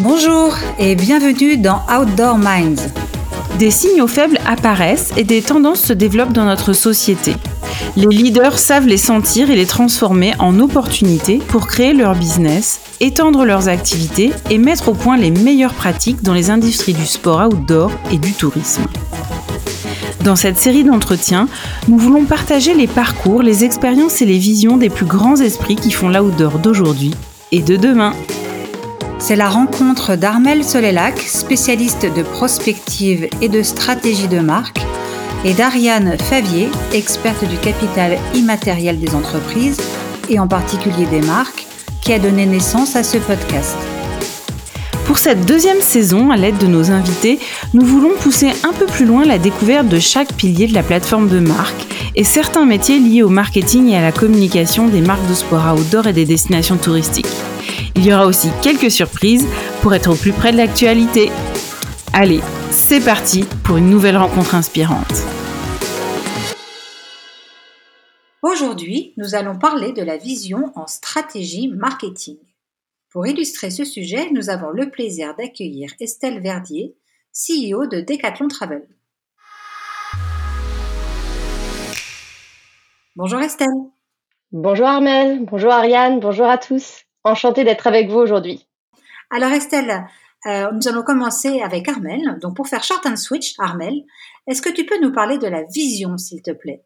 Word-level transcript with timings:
Bonjour 0.00 0.56
et 0.78 0.94
bienvenue 0.94 1.56
dans 1.56 1.82
Outdoor 1.90 2.38
Minds. 2.38 2.82
Des 3.58 3.72
signaux 3.72 4.06
faibles 4.06 4.38
apparaissent 4.46 5.12
et 5.16 5.24
des 5.24 5.42
tendances 5.42 5.80
se 5.80 5.92
développent 5.92 6.32
dans 6.32 6.44
notre 6.44 6.72
société. 6.72 7.34
Les 7.96 8.06
leaders 8.06 8.60
savent 8.60 8.86
les 8.86 8.96
sentir 8.96 9.50
et 9.50 9.56
les 9.56 9.66
transformer 9.66 10.34
en 10.38 10.60
opportunités 10.60 11.38
pour 11.38 11.66
créer 11.66 11.94
leur 11.94 12.14
business, 12.14 12.80
étendre 13.00 13.44
leurs 13.44 13.68
activités 13.68 14.30
et 14.50 14.58
mettre 14.58 14.90
au 14.90 14.94
point 14.94 15.16
les 15.16 15.32
meilleures 15.32 15.74
pratiques 15.74 16.22
dans 16.22 16.34
les 16.34 16.50
industries 16.50 16.94
du 16.94 17.06
sport 17.06 17.48
outdoor 17.52 17.90
et 18.12 18.18
du 18.18 18.32
tourisme. 18.32 18.84
Dans 20.22 20.36
cette 20.36 20.58
série 20.58 20.84
d'entretiens, 20.84 21.48
nous 21.88 21.98
voulons 21.98 22.24
partager 22.24 22.72
les 22.72 22.86
parcours, 22.86 23.42
les 23.42 23.64
expériences 23.64 24.22
et 24.22 24.26
les 24.26 24.38
visions 24.38 24.76
des 24.76 24.90
plus 24.90 25.06
grands 25.06 25.40
esprits 25.40 25.76
qui 25.76 25.90
font 25.90 26.08
l'outdoor 26.08 26.60
d'aujourd'hui 26.60 27.14
et 27.50 27.62
de 27.62 27.74
demain. 27.74 28.12
C'est 29.20 29.36
la 29.36 29.48
rencontre 29.48 30.14
d'Armel 30.14 30.64
Solélac, 30.64 31.18
spécialiste 31.18 32.06
de 32.14 32.22
prospective 32.22 33.28
et 33.42 33.48
de 33.48 33.62
stratégie 33.62 34.28
de 34.28 34.38
marque, 34.38 34.80
et 35.44 35.54
d'Ariane 35.54 36.16
Favier, 36.18 36.68
experte 36.92 37.44
du 37.44 37.56
capital 37.56 38.16
immatériel 38.34 38.98
des 38.98 39.14
entreprises 39.14 39.78
et 40.28 40.38
en 40.38 40.46
particulier 40.46 41.06
des 41.06 41.20
marques, 41.20 41.66
qui 42.00 42.12
a 42.12 42.18
donné 42.18 42.46
naissance 42.46 42.96
à 42.96 43.02
ce 43.02 43.18
podcast. 43.18 43.76
Pour 45.04 45.18
cette 45.18 45.44
deuxième 45.46 45.80
saison, 45.80 46.30
à 46.30 46.36
l'aide 46.36 46.58
de 46.58 46.66
nos 46.66 46.90
invités, 46.90 47.40
nous 47.74 47.84
voulons 47.84 48.12
pousser 48.20 48.50
un 48.62 48.72
peu 48.72 48.86
plus 48.86 49.04
loin 49.04 49.24
la 49.24 49.38
découverte 49.38 49.88
de 49.88 49.98
chaque 49.98 50.32
pilier 50.34 50.68
de 50.68 50.74
la 50.74 50.82
plateforme 50.82 51.28
de 51.28 51.40
marque 51.40 51.86
et 52.14 52.24
certains 52.24 52.66
métiers 52.66 53.00
liés 53.00 53.22
au 53.22 53.28
marketing 53.28 53.88
et 53.88 53.96
à 53.96 54.02
la 54.02 54.12
communication 54.12 54.86
des 54.86 55.00
marques 55.00 55.28
de 55.28 55.34
sport 55.34 55.74
outdoor 55.74 56.06
et 56.06 56.12
des 56.12 56.24
destinations 56.24 56.76
touristiques. 56.76 57.26
Il 57.98 58.06
y 58.06 58.14
aura 58.14 58.26
aussi 58.26 58.50
quelques 58.62 58.92
surprises 58.92 59.44
pour 59.82 59.92
être 59.92 60.12
au 60.12 60.14
plus 60.14 60.30
près 60.30 60.52
de 60.52 60.56
l'actualité. 60.56 61.30
Allez, 62.12 62.38
c'est 62.70 63.04
parti 63.04 63.42
pour 63.64 63.76
une 63.76 63.90
nouvelle 63.90 64.16
rencontre 64.16 64.54
inspirante. 64.54 65.12
Aujourd'hui, 68.40 69.14
nous 69.16 69.34
allons 69.34 69.58
parler 69.58 69.92
de 69.92 70.02
la 70.02 70.16
vision 70.16 70.70
en 70.76 70.86
stratégie 70.86 71.66
marketing. 71.66 72.38
Pour 73.10 73.26
illustrer 73.26 73.72
ce 73.72 73.84
sujet, 73.84 74.30
nous 74.30 74.48
avons 74.48 74.70
le 74.70 74.90
plaisir 74.90 75.34
d'accueillir 75.34 75.90
Estelle 75.98 76.40
Verdier, 76.40 76.94
CEO 77.32 77.88
de 77.88 78.00
Decathlon 78.00 78.46
Travel. 78.46 78.86
Bonjour 83.16 83.40
Estelle. 83.40 83.66
Bonjour 84.52 84.86
Armel, 84.86 85.44
bonjour 85.46 85.72
Ariane, 85.72 86.20
bonjour 86.20 86.46
à 86.46 86.58
tous. 86.58 87.07
Enchantée 87.28 87.62
d'être 87.62 87.86
avec 87.86 88.08
vous 88.08 88.16
aujourd'hui. 88.16 88.66
Alors 89.30 89.50
Estelle, 89.50 90.06
euh, 90.46 90.72
nous 90.72 90.88
allons 90.88 91.02
commencer 91.02 91.60
avec 91.60 91.86
Armel. 91.86 92.38
Donc 92.40 92.56
pour 92.56 92.68
faire 92.68 92.82
short 92.82 93.04
and 93.04 93.16
switch, 93.16 93.54
Armel, 93.58 94.04
est-ce 94.46 94.62
que 94.62 94.70
tu 94.70 94.86
peux 94.86 94.98
nous 95.02 95.12
parler 95.12 95.36
de 95.36 95.46
la 95.46 95.64
vision, 95.64 96.16
s'il 96.16 96.40
te 96.40 96.52
plaît? 96.52 96.84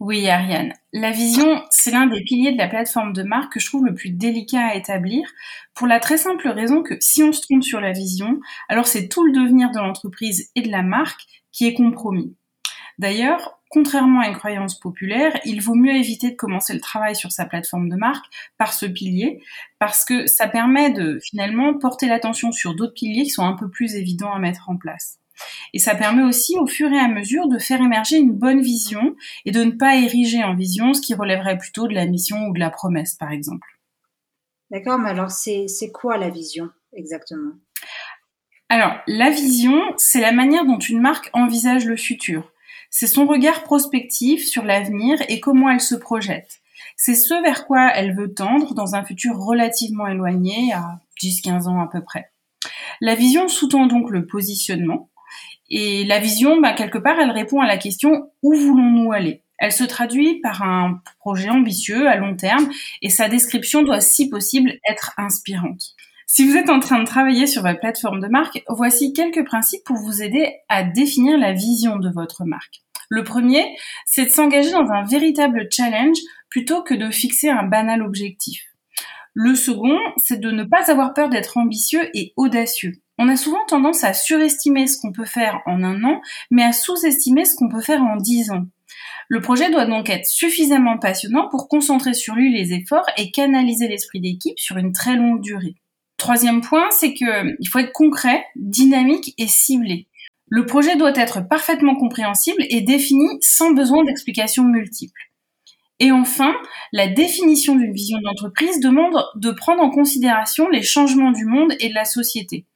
Oui, 0.00 0.28
Ariane. 0.28 0.72
La 0.92 1.12
vision, 1.12 1.62
c'est 1.70 1.92
l'un 1.92 2.06
des 2.06 2.24
piliers 2.24 2.50
de 2.50 2.58
la 2.58 2.66
plateforme 2.66 3.12
de 3.12 3.22
marque 3.22 3.52
que 3.52 3.60
je 3.60 3.66
trouve 3.66 3.86
le 3.86 3.94
plus 3.94 4.10
délicat 4.10 4.66
à 4.66 4.74
établir, 4.74 5.30
pour 5.74 5.86
la 5.86 6.00
très 6.00 6.18
simple 6.18 6.48
raison 6.48 6.82
que 6.82 6.94
si 7.00 7.22
on 7.22 7.32
se 7.32 7.42
trompe 7.42 7.62
sur 7.62 7.80
la 7.80 7.92
vision, 7.92 8.40
alors 8.68 8.88
c'est 8.88 9.06
tout 9.06 9.24
le 9.24 9.32
devenir 9.32 9.70
de 9.70 9.78
l'entreprise 9.78 10.50
et 10.56 10.62
de 10.62 10.70
la 10.70 10.82
marque 10.82 11.22
qui 11.52 11.68
est 11.68 11.74
compromis. 11.74 12.34
D'ailleurs, 12.98 13.55
contrairement 13.70 14.20
à 14.20 14.28
une 14.28 14.36
croyance 14.36 14.78
populaire, 14.78 15.38
il 15.44 15.60
vaut 15.60 15.74
mieux 15.74 15.94
éviter 15.94 16.30
de 16.30 16.36
commencer 16.36 16.72
le 16.74 16.80
travail 16.80 17.16
sur 17.16 17.32
sa 17.32 17.46
plateforme 17.46 17.88
de 17.88 17.96
marque 17.96 18.26
par 18.58 18.72
ce 18.72 18.86
pilier, 18.86 19.42
parce 19.78 20.04
que 20.04 20.26
ça 20.26 20.48
permet 20.48 20.90
de 20.90 21.18
finalement 21.22 21.76
porter 21.78 22.06
l'attention 22.06 22.52
sur 22.52 22.74
d'autres 22.74 22.94
piliers 22.94 23.24
qui 23.24 23.30
sont 23.30 23.44
un 23.44 23.54
peu 23.54 23.68
plus 23.68 23.96
évidents 23.96 24.32
à 24.32 24.38
mettre 24.38 24.70
en 24.70 24.76
place. 24.76 25.18
Et 25.74 25.78
ça 25.78 25.94
permet 25.94 26.22
aussi 26.22 26.56
au 26.58 26.66
fur 26.66 26.90
et 26.90 26.98
à 26.98 27.08
mesure 27.08 27.48
de 27.48 27.58
faire 27.58 27.80
émerger 27.80 28.16
une 28.16 28.32
bonne 28.32 28.62
vision 28.62 29.14
et 29.44 29.50
de 29.50 29.64
ne 29.64 29.72
pas 29.72 29.96
ériger 29.96 30.42
en 30.42 30.54
vision 30.54 30.94
ce 30.94 31.02
qui 31.02 31.14
relèverait 31.14 31.58
plutôt 31.58 31.88
de 31.88 31.94
la 31.94 32.06
mission 32.06 32.46
ou 32.46 32.54
de 32.54 32.58
la 32.58 32.70
promesse, 32.70 33.14
par 33.14 33.30
exemple. 33.30 33.68
D'accord, 34.70 34.98
mais 34.98 35.10
alors 35.10 35.30
c'est 35.30 35.66
quoi 35.92 36.16
la 36.16 36.30
vision 36.30 36.70
exactement? 36.94 37.52
Alors, 38.68 38.94
la 39.06 39.30
vision, 39.30 39.80
c'est 39.96 40.20
la 40.20 40.32
manière 40.32 40.64
dont 40.64 40.78
une 40.78 41.00
marque 41.00 41.30
envisage 41.34 41.84
le 41.84 41.96
futur. 41.96 42.50
C'est 42.90 43.06
son 43.06 43.26
regard 43.26 43.62
prospectif 43.62 44.46
sur 44.46 44.64
l'avenir 44.64 45.18
et 45.28 45.40
comment 45.40 45.70
elle 45.70 45.80
se 45.80 45.94
projette. 45.94 46.60
C'est 46.96 47.14
ce 47.14 47.34
vers 47.42 47.66
quoi 47.66 47.90
elle 47.94 48.14
veut 48.14 48.32
tendre 48.32 48.74
dans 48.74 48.94
un 48.94 49.04
futur 49.04 49.36
relativement 49.36 50.06
éloigné, 50.06 50.72
à 50.72 51.00
10-15 51.22 51.68
ans 51.68 51.80
à 51.80 51.88
peu 51.88 52.02
près. 52.02 52.30
La 53.00 53.14
vision 53.14 53.48
sous-tend 53.48 53.86
donc 53.86 54.10
le 54.10 54.26
positionnement. 54.26 55.10
Et 55.68 56.04
la 56.04 56.20
vision, 56.20 56.60
bah, 56.60 56.72
quelque 56.72 56.98
part, 56.98 57.18
elle 57.20 57.30
répond 57.30 57.60
à 57.60 57.66
la 57.66 57.76
question 57.76 58.30
où 58.42 58.54
voulons-nous 58.54 59.12
aller? 59.12 59.42
Elle 59.58 59.72
se 59.72 59.84
traduit 59.84 60.40
par 60.40 60.62
un 60.62 61.00
projet 61.18 61.48
ambitieux 61.48 62.08
à 62.08 62.16
long 62.16 62.36
terme 62.36 62.70
et 63.02 63.08
sa 63.08 63.28
description 63.28 63.82
doit, 63.82 64.00
si 64.00 64.28
possible, 64.28 64.74
être 64.88 65.12
inspirante. 65.16 65.94
Si 66.28 66.44
vous 66.44 66.56
êtes 66.56 66.70
en 66.70 66.80
train 66.80 66.98
de 66.98 67.06
travailler 67.06 67.46
sur 67.46 67.62
votre 67.62 67.78
plateforme 67.78 68.18
de 68.18 68.26
marque, 68.26 68.64
voici 68.68 69.12
quelques 69.12 69.44
principes 69.46 69.84
pour 69.84 69.96
vous 69.96 70.22
aider 70.22 70.56
à 70.68 70.82
définir 70.82 71.38
la 71.38 71.52
vision 71.52 72.00
de 72.00 72.10
votre 72.10 72.44
marque. 72.44 72.82
Le 73.08 73.22
premier, 73.22 73.64
c'est 74.06 74.24
de 74.24 74.30
s'engager 74.30 74.72
dans 74.72 74.90
un 74.90 75.04
véritable 75.04 75.68
challenge 75.70 76.18
plutôt 76.50 76.82
que 76.82 76.94
de 76.94 77.10
fixer 77.10 77.48
un 77.48 77.62
banal 77.62 78.02
objectif. 78.02 78.60
Le 79.34 79.54
second, 79.54 79.96
c'est 80.16 80.40
de 80.40 80.50
ne 80.50 80.64
pas 80.64 80.90
avoir 80.90 81.14
peur 81.14 81.28
d'être 81.28 81.58
ambitieux 81.58 82.10
et 82.12 82.32
audacieux. 82.36 82.94
On 83.18 83.28
a 83.28 83.36
souvent 83.36 83.64
tendance 83.68 84.02
à 84.02 84.12
surestimer 84.12 84.88
ce 84.88 84.98
qu'on 85.00 85.12
peut 85.12 85.26
faire 85.26 85.60
en 85.64 85.84
un 85.84 86.02
an, 86.02 86.20
mais 86.50 86.64
à 86.64 86.72
sous-estimer 86.72 87.44
ce 87.44 87.54
qu'on 87.54 87.68
peut 87.68 87.80
faire 87.80 88.02
en 88.02 88.16
dix 88.16 88.50
ans. 88.50 88.66
Le 89.28 89.40
projet 89.40 89.70
doit 89.70 89.86
donc 89.86 90.10
être 90.10 90.26
suffisamment 90.26 90.98
passionnant 90.98 91.48
pour 91.50 91.68
concentrer 91.68 92.14
sur 92.14 92.34
lui 92.34 92.52
les 92.52 92.72
efforts 92.72 93.06
et 93.16 93.30
canaliser 93.30 93.86
l'esprit 93.86 94.20
d'équipe 94.20 94.58
sur 94.58 94.76
une 94.76 94.92
très 94.92 95.14
longue 95.14 95.40
durée. 95.40 95.76
Troisième 96.26 96.60
point, 96.60 96.88
c'est 96.90 97.14
qu'il 97.14 97.68
faut 97.70 97.78
être 97.78 97.92
concret, 97.92 98.44
dynamique 98.56 99.32
et 99.38 99.46
ciblé. 99.46 100.08
Le 100.48 100.66
projet 100.66 100.96
doit 100.96 101.16
être 101.16 101.46
parfaitement 101.48 101.94
compréhensible 101.94 102.64
et 102.68 102.80
défini 102.80 103.28
sans 103.42 103.70
besoin 103.70 104.02
d'explications 104.02 104.64
multiples. 104.64 105.30
Et 106.00 106.10
enfin, 106.10 106.52
la 106.90 107.06
définition 107.06 107.76
d'une 107.76 107.92
vision 107.92 108.18
d'entreprise 108.18 108.80
demande 108.80 109.14
de 109.36 109.52
prendre 109.52 109.84
en 109.84 109.90
considération 109.90 110.68
les 110.68 110.82
changements 110.82 111.30
du 111.30 111.44
monde 111.44 111.74
et 111.78 111.90
de 111.90 111.94
la 111.94 112.04
société. 112.04 112.66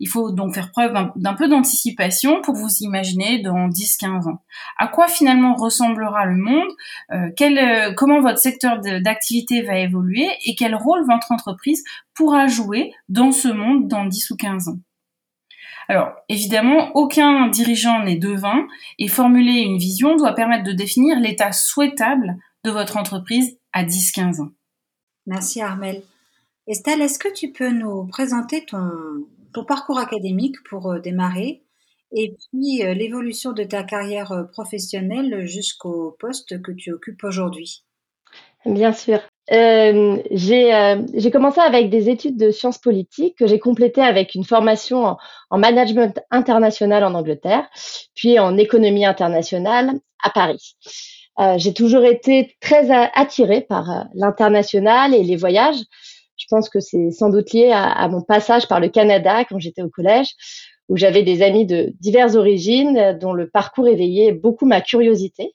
Il 0.00 0.08
faut 0.08 0.30
donc 0.30 0.54
faire 0.54 0.70
preuve 0.70 0.94
d'un 1.16 1.34
peu 1.34 1.48
d'anticipation 1.48 2.40
pour 2.42 2.54
vous 2.54 2.68
imaginer 2.80 3.40
dans 3.40 3.68
10-15 3.68 4.28
ans. 4.28 4.42
À 4.78 4.86
quoi 4.86 5.08
finalement 5.08 5.54
ressemblera 5.54 6.26
le 6.26 6.36
monde? 6.36 6.68
Euh, 7.12 7.30
euh, 7.40 7.92
Comment 7.96 8.20
votre 8.20 8.38
secteur 8.38 8.80
d'activité 8.80 9.62
va 9.62 9.78
évoluer 9.78 10.28
Et 10.44 10.54
quel 10.54 10.74
rôle 10.74 11.04
votre 11.06 11.32
entreprise 11.32 11.82
pourra 12.14 12.46
jouer 12.46 12.92
dans 13.08 13.32
ce 13.32 13.48
monde 13.48 13.88
dans 13.88 14.04
10 14.04 14.30
ou 14.30 14.36
15 14.36 14.68
ans? 14.68 14.78
Alors, 15.88 16.12
évidemment, 16.28 16.90
aucun 16.94 17.48
dirigeant 17.48 18.04
n'est 18.04 18.16
devin 18.16 18.66
et 18.98 19.08
formuler 19.08 19.62
une 19.62 19.78
vision 19.78 20.16
doit 20.16 20.34
permettre 20.34 20.64
de 20.64 20.72
définir 20.72 21.18
l'état 21.18 21.52
souhaitable 21.52 22.36
de 22.64 22.70
votre 22.70 22.98
entreprise 22.98 23.58
à 23.72 23.84
10-15 23.84 24.42
ans. 24.42 24.50
Merci 25.26 25.62
Armel. 25.62 26.02
Estelle, 26.66 27.00
est-ce 27.00 27.18
que 27.18 27.32
tu 27.32 27.52
peux 27.52 27.70
nous 27.70 28.06
présenter 28.06 28.66
ton, 28.66 29.26
parcours 29.66 29.98
académique 29.98 30.56
pour 30.68 30.90
euh, 30.90 30.98
démarrer 30.98 31.62
et 32.12 32.34
puis 32.36 32.82
euh, 32.82 32.94
l'évolution 32.94 33.52
de 33.52 33.64
ta 33.64 33.82
carrière 33.82 34.32
euh, 34.32 34.44
professionnelle 34.44 35.46
jusqu'au 35.46 36.16
poste 36.18 36.62
que 36.62 36.72
tu 36.72 36.92
occupes 36.92 37.22
aujourd'hui 37.24 37.84
Bien 38.66 38.92
sûr. 38.92 39.20
J'ai 39.50 41.30
commencé 41.32 41.60
avec 41.60 41.88
des 41.90 42.10
études 42.10 42.36
de 42.36 42.50
sciences 42.50 42.78
politiques 42.78 43.38
que 43.38 43.46
j'ai 43.46 43.58
complétées 43.58 44.02
avec 44.02 44.34
une 44.34 44.44
formation 44.44 45.16
en, 45.50 45.58
management 45.58 46.20
international 46.30 47.04
en 47.04 47.14
Angleterre, 47.14 47.66
puis 48.14 48.38
en 48.38 48.58
économie 48.58 49.06
internationale 49.06 49.92
à 50.22 50.30
Paris. 50.30 50.76
J'ai 51.56 51.72
toujours 51.72 52.04
été 52.04 52.56
très 52.60 52.90
attirée 52.90 53.62
par 53.62 54.08
l'international 54.12 55.14
et 55.14 55.22
les 55.22 55.36
voyages. 55.36 55.80
Je 56.48 56.56
pense 56.56 56.70
que 56.70 56.80
c'est 56.80 57.10
sans 57.10 57.28
doute 57.28 57.52
lié 57.52 57.70
à, 57.74 58.08
mon 58.08 58.22
passage 58.22 58.68
par 58.68 58.80
le 58.80 58.88
Canada 58.88 59.44
quand 59.44 59.58
j'étais 59.58 59.82
au 59.82 59.90
collège, 59.90 60.28
où 60.88 60.96
j'avais 60.96 61.22
des 61.22 61.42
amis 61.42 61.66
de 61.66 61.92
diverses 62.00 62.36
origines 62.36 63.18
dont 63.20 63.34
le 63.34 63.50
parcours 63.50 63.86
éveillait 63.86 64.32
beaucoup 64.32 64.64
ma 64.64 64.80
curiosité. 64.80 65.54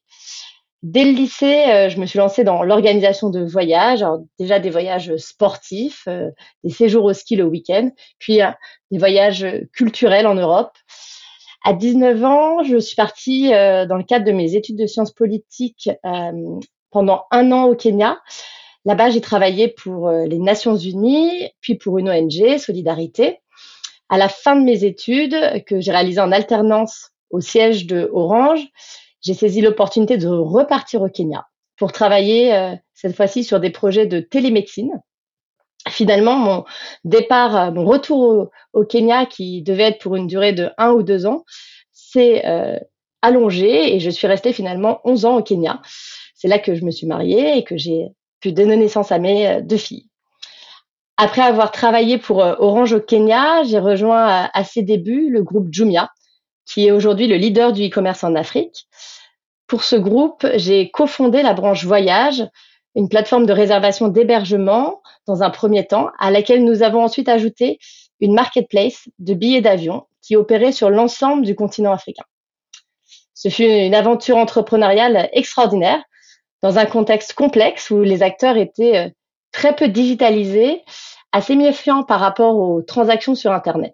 Dès 0.83 1.05
le 1.05 1.11
lycée, 1.11 1.65
euh, 1.69 1.89
je 1.89 1.99
me 1.99 2.05
suis 2.05 2.19
lancée 2.19 2.43
dans 2.43 2.61
l'organisation 2.61 3.31
de 3.31 3.43
voyages, 3.43 4.05
déjà 4.37 4.59
des 4.59 4.69
voyages 4.69 5.15
sportifs, 5.15 6.03
euh, 6.07 6.29
des 6.63 6.69
séjours 6.69 7.05
au 7.05 7.13
ski 7.13 7.37
le 7.37 7.45
week-end, 7.45 7.89
puis 8.19 8.43
euh, 8.43 8.51
des 8.91 8.99
voyages 8.99 9.47
culturels 9.73 10.27
en 10.27 10.35
Europe. 10.35 10.77
À 11.63 11.73
19 11.73 12.23
ans, 12.23 12.63
je 12.63 12.77
suis 12.77 12.95
partie 12.97 13.49
dans 13.51 13.95
le 13.95 14.03
cadre 14.03 14.25
de 14.25 14.33
mes 14.33 14.55
études 14.55 14.77
de 14.77 14.85
sciences 14.85 15.13
politiques 15.13 15.89
pendant 16.91 17.23
un 17.31 17.53
an 17.53 17.63
au 17.63 17.75
Kenya. 17.75 18.19
Là-bas, 18.85 19.09
j'ai 19.09 19.21
travaillé 19.21 19.69
pour 19.69 20.11
les 20.11 20.39
Nations 20.39 20.75
Unies, 20.75 21.49
puis 21.61 21.75
pour 21.75 21.99
une 21.99 22.09
ONG, 22.09 22.57
Solidarité. 22.57 23.39
À 24.09 24.17
la 24.17 24.27
fin 24.27 24.55
de 24.55 24.63
mes 24.63 24.83
études, 24.83 25.63
que 25.65 25.79
j'ai 25.79 25.91
réalisées 25.91 26.19
en 26.19 26.31
alternance 26.31 27.11
au 27.29 27.39
siège 27.39 27.87
de 27.87 28.09
Orange, 28.13 28.67
j'ai 29.21 29.33
saisi 29.33 29.61
l'opportunité 29.61 30.17
de 30.17 30.27
repartir 30.27 31.01
au 31.01 31.09
Kenya 31.09 31.47
pour 31.77 31.91
travailler 31.91 32.53
euh, 32.53 32.75
cette 32.93 33.15
fois-ci 33.15 33.43
sur 33.43 33.59
des 33.59 33.71
projets 33.71 34.05
de 34.05 34.19
télémédecine. 34.19 35.01
Finalement, 35.89 36.37
mon 36.37 36.65
départ, 37.03 37.57
euh, 37.57 37.71
mon 37.71 37.85
retour 37.85 38.49
au, 38.73 38.85
Kenya, 38.85 39.25
qui 39.25 39.61
devait 39.63 39.83
être 39.83 39.99
pour 39.99 40.15
une 40.15 40.27
durée 40.27 40.53
de 40.53 40.69
un 40.77 40.91
ou 40.91 41.03
deux 41.03 41.25
ans, 41.25 41.43
s'est 41.91 42.45
euh, 42.45 42.77
allongé 43.21 43.95
et 43.95 43.99
je 43.99 44.09
suis 44.09 44.27
restée 44.27 44.53
finalement 44.53 44.99
11 45.03 45.25
ans 45.25 45.37
au 45.37 45.43
Kenya. 45.43 45.81
C'est 46.35 46.47
là 46.47 46.59
que 46.59 46.75
je 46.75 46.85
me 46.85 46.91
suis 46.91 47.07
mariée 47.07 47.57
et 47.57 47.63
que 47.63 47.77
j'ai 47.77 48.09
pu 48.43 48.51
donner 48.51 48.75
naissance 48.75 49.13
à 49.13 49.19
mes 49.19 49.61
deux 49.61 49.77
filles. 49.77 50.09
Après 51.15 51.41
avoir 51.41 51.71
travaillé 51.71 52.17
pour 52.17 52.39
Orange 52.39 52.91
au 52.91 52.99
Kenya, 52.99 53.63
j'ai 53.63 53.79
rejoint 53.79 54.49
à 54.53 54.63
ses 54.65 54.81
débuts 54.81 55.29
le 55.29 55.43
groupe 55.43 55.71
Jumia, 55.71 56.09
qui 56.65 56.85
est 56.85 56.91
aujourd'hui 56.91 57.27
le 57.27 57.37
leader 57.37 57.71
du 57.71 57.87
e-commerce 57.87 58.21
en 58.25 58.35
Afrique. 58.35 58.87
Pour 59.65 59.83
ce 59.83 59.95
groupe, 59.95 60.45
j'ai 60.55 60.91
cofondé 60.91 61.41
la 61.41 61.53
branche 61.53 61.85
Voyage, 61.85 62.43
une 62.95 63.07
plateforme 63.07 63.45
de 63.45 63.53
réservation 63.53 64.09
d'hébergement 64.09 65.01
dans 65.25 65.41
un 65.41 65.49
premier 65.49 65.87
temps, 65.87 66.09
à 66.19 66.29
laquelle 66.29 66.65
nous 66.65 66.83
avons 66.83 67.01
ensuite 67.01 67.29
ajouté 67.29 67.79
une 68.19 68.33
marketplace 68.33 69.07
de 69.19 69.33
billets 69.33 69.61
d'avion 69.61 70.03
qui 70.21 70.35
opérait 70.35 70.73
sur 70.73 70.89
l'ensemble 70.89 71.45
du 71.45 71.55
continent 71.55 71.93
africain. 71.93 72.25
Ce 73.33 73.47
fut 73.47 73.63
une 73.63 73.95
aventure 73.95 74.35
entrepreneuriale 74.35 75.29
extraordinaire 75.31 76.03
dans 76.63 76.79
un 76.79 76.85
contexte 76.85 77.33
complexe 77.33 77.91
où 77.91 78.01
les 78.01 78.23
acteurs 78.23 78.57
étaient 78.57 78.97
euh, 78.97 79.09
très 79.51 79.75
peu 79.75 79.89
digitalisés, 79.89 80.81
assez 81.33 81.55
méfiants 81.55 82.03
par 82.03 82.21
rapport 82.21 82.57
aux 82.57 82.81
transactions 82.81 83.35
sur 83.35 83.51
Internet. 83.51 83.93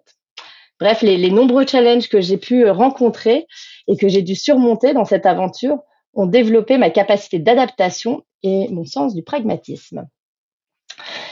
Bref, 0.78 1.02
les, 1.02 1.30
nombreux 1.30 1.66
challenges 1.66 2.08
que 2.08 2.20
j'ai 2.20 2.38
pu 2.38 2.64
euh, 2.64 2.72
rencontrer 2.72 3.46
et 3.88 3.96
que 3.96 4.08
j'ai 4.08 4.22
dû 4.22 4.36
surmonter 4.36 4.94
dans 4.94 5.04
cette 5.04 5.26
aventure 5.26 5.78
ont 6.14 6.26
développé 6.26 6.78
ma 6.78 6.90
capacité 6.90 7.40
d'adaptation 7.40 8.22
et 8.42 8.68
mon 8.68 8.84
sens 8.84 9.14
du 9.14 9.22
pragmatisme. 9.22 10.06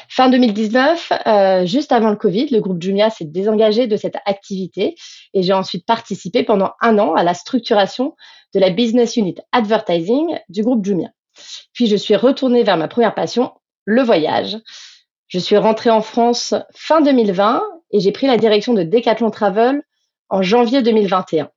Fin 0.09 0.31
2019, 0.31 1.13
euh, 1.27 1.67
juste 1.67 1.93
avant 1.93 2.11
le 2.11 2.17
Covid, 2.17 2.49
le 2.49 2.61
groupe 2.61 2.83
Jumia 2.83 3.11
s'est 3.11 3.25
désengagé 3.25 3.87
de 3.87 3.97
cette 3.97 4.17
activité 4.25 4.97
et 5.35 5.43
j'ai 5.43 5.53
ensuite 5.53 5.87
participé 5.87 6.43
pendant 6.43 6.73
un 6.81 6.99
an 6.99 7.15
à 7.15 7.23
la 7.23 7.35
structuration 7.35 8.17
de 8.55 8.61
la 8.61 8.71
business 8.71 9.17
unit 9.17 9.37
advertising 9.53 10.39
du 10.49 10.63
groupe 10.63 10.85
Jumia. 10.85 11.11
Puis 11.73 11.87
je 11.87 11.97
suis 11.97 12.17
retournée 12.17 12.63
vers 12.63 12.77
ma 12.77 12.89
première 12.89 13.15
passion, 13.15 13.53
le 13.85 14.03
voyage. 14.03 14.57
Je 15.29 15.39
suis 15.39 15.57
rentrée 15.57 15.91
en 15.91 16.01
France 16.01 16.55
fin 16.75 17.01
2020 17.01 17.63
et 17.93 18.01
j'ai 18.01 18.13
pris 18.13 18.27
la 18.27 18.37
direction 18.37 18.75
de 18.75 18.83
Decathlon 18.83 19.31
Travel 19.31 19.83
en 20.29 20.43
janvier 20.43 20.83
2021, 20.83 21.51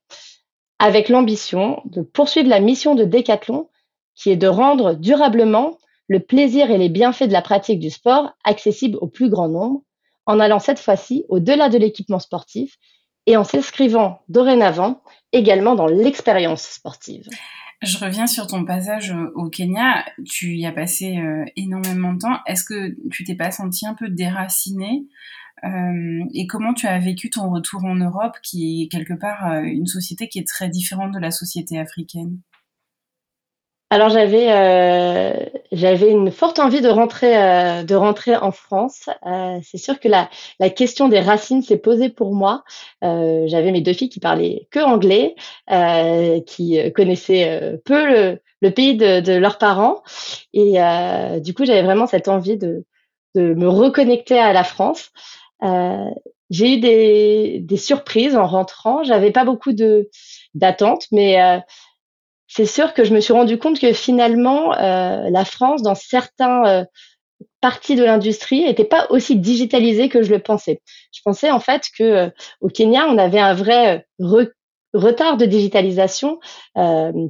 avec 0.80 1.10
l'ambition 1.10 1.82
de 1.86 2.02
poursuivre 2.02 2.50
la 2.50 2.60
mission 2.60 2.96
de 2.96 3.04
Decathlon, 3.04 3.70
qui 4.16 4.30
est 4.30 4.38
de 4.38 4.48
rendre 4.48 4.94
durablement 4.94 5.78
le 6.08 6.20
plaisir 6.20 6.72
et 6.72 6.78
les 6.78 6.90
bienfaits 6.90 7.28
de 7.28 7.34
la 7.34 7.42
pratique 7.42 7.80
du 7.80 7.90
sport 7.90 8.32
accessibles 8.44 8.98
au 9.02 9.08
plus 9.08 9.30
grand 9.30 9.48
nombre, 9.48 9.82
en 10.26 10.40
allant 10.40 10.60
cette 10.60 10.80
fois-ci 10.80 11.26
au-delà 11.30 11.70
de 11.70 11.78
l'équipement 11.78 12.20
sportif 12.20 12.78
et 13.26 13.38
en 13.38 13.44
s'inscrivant 13.44 14.20
dorénavant 14.28 15.02
également 15.32 15.76
dans 15.76 15.88
l'expérience 15.88 16.64
sportive. 16.64 17.28
Je 17.82 17.98
reviens 17.98 18.28
sur 18.28 18.46
ton 18.46 18.64
passage 18.64 19.16
au 19.34 19.50
Kenya. 19.50 20.06
Tu 20.24 20.56
y 20.56 20.68
as 20.68 20.72
passé 20.72 21.18
euh, 21.18 21.46
énormément 21.56 22.14
de 22.14 22.20
temps. 22.20 22.40
Est-ce 22.46 22.64
que 22.64 22.96
tu 23.10 23.24
t'es 23.24 23.34
pas 23.34 23.50
senti 23.50 23.88
un 23.88 23.96
peu 23.96 24.08
déraciné 24.08 25.08
euh, 25.64 26.24
et 26.34 26.48
comment 26.48 26.74
tu 26.74 26.88
as 26.88 27.00
vécu 27.00 27.30
ton 27.30 27.50
retour 27.50 27.84
en 27.86 27.96
Europe, 27.96 28.38
qui 28.44 28.84
est 28.84 28.88
quelque 28.88 29.14
part 29.14 29.52
euh, 29.52 29.62
une 29.62 29.86
société 29.88 30.28
qui 30.28 30.40
est 30.40 30.48
très 30.48 30.70
différente 30.70 31.14
de 31.14 31.20
la 31.20 31.32
société 31.32 31.80
africaine? 31.80 32.40
Alors 33.92 34.08
j'avais 34.10 34.48
euh, 34.50 35.34
j'avais 35.74 36.10
une 36.10 36.32
forte 36.32 36.60
envie 36.60 36.80
de 36.80 36.88
rentrer 36.88 37.38
euh, 37.38 37.84
de 37.84 37.94
rentrer 37.94 38.38
en 38.38 38.52
France. 38.52 39.10
Euh, 39.28 39.60
c'est 39.64 39.78
sûr 39.78 40.00
que 40.00 40.08
la 40.08 40.30
la 40.60 40.70
question 40.70 41.10
des 41.10 41.20
racines 41.20 41.62
s'est 41.62 41.78
posée 41.78 42.10
pour 42.10 42.34
moi. 42.34 42.64
Euh, 43.04 43.44
j'avais 43.48 43.72
mes 43.72 43.82
deux 43.82 43.92
filles 43.92 44.08
qui 44.08 44.22
parlaient 44.22 44.70
que 44.72 44.80
anglais, 44.80 45.36
qui 46.48 46.80
connaissaient 46.94 47.80
peu 47.84 48.08
le, 48.08 48.40
le 48.62 48.72
pays 48.72 48.96
de, 48.96 49.20
de, 49.20 49.34
leurs 49.34 49.58
parents, 49.58 50.04
et 50.54 50.78
du 51.42 51.54
coup 51.54 51.66
j'avais 51.66 51.84
vraiment 51.84 52.08
cette 52.08 52.30
envie 52.30 52.58
de 52.58 52.86
de 53.36 53.54
me 53.54 53.68
reconnecter 53.68 54.40
à 54.40 54.54
la 54.54 54.64
France. 54.64 55.12
Euh, 55.64 56.10
j'ai 56.50 56.76
eu 56.76 56.80
des, 56.80 57.60
des, 57.62 57.78
surprises 57.78 58.36
en 58.36 58.46
rentrant. 58.46 59.04
J'avais 59.04 59.32
pas 59.32 59.46
beaucoup 59.46 59.74
de 59.74 60.10
d'attentes, 60.54 61.08
mais 61.12 61.42
euh, 61.42 61.60
c'est 62.54 62.66
sûr 62.66 62.94
que 62.94 63.06
je 63.06 63.14
me 63.14 63.22
suis 63.22 63.32
rendu 63.32 63.58
compte 63.58 63.80
que 63.80 63.94
finalement 63.94 64.74
euh, 64.74 65.30
la 65.30 65.46
France, 65.46 65.84
dans 65.84 65.96
certains 65.96 66.66
euh, 66.66 66.86
parties 67.62 67.96
de 67.96 68.04
l'industrie, 68.04 68.66
n'était 68.66 68.84
pas 68.84 69.08
aussi 69.10 69.38
digitalisée 69.38 70.10
que 70.10 70.22
je 70.22 70.32
le 70.32 70.40
pensais. 70.40 70.82
Je 71.14 71.22
pensais 71.24 71.50
en 71.50 71.62
fait 71.62 71.84
que 71.98 72.04
euh, 72.04 72.30
au 72.60 72.68
Kenya, 72.68 73.08
on 73.08 73.18
avait 73.18 73.40
un 73.40 73.54
vrai 73.54 74.06
retard 74.94 75.38
de 75.38 75.46
digitalisation 75.46 76.40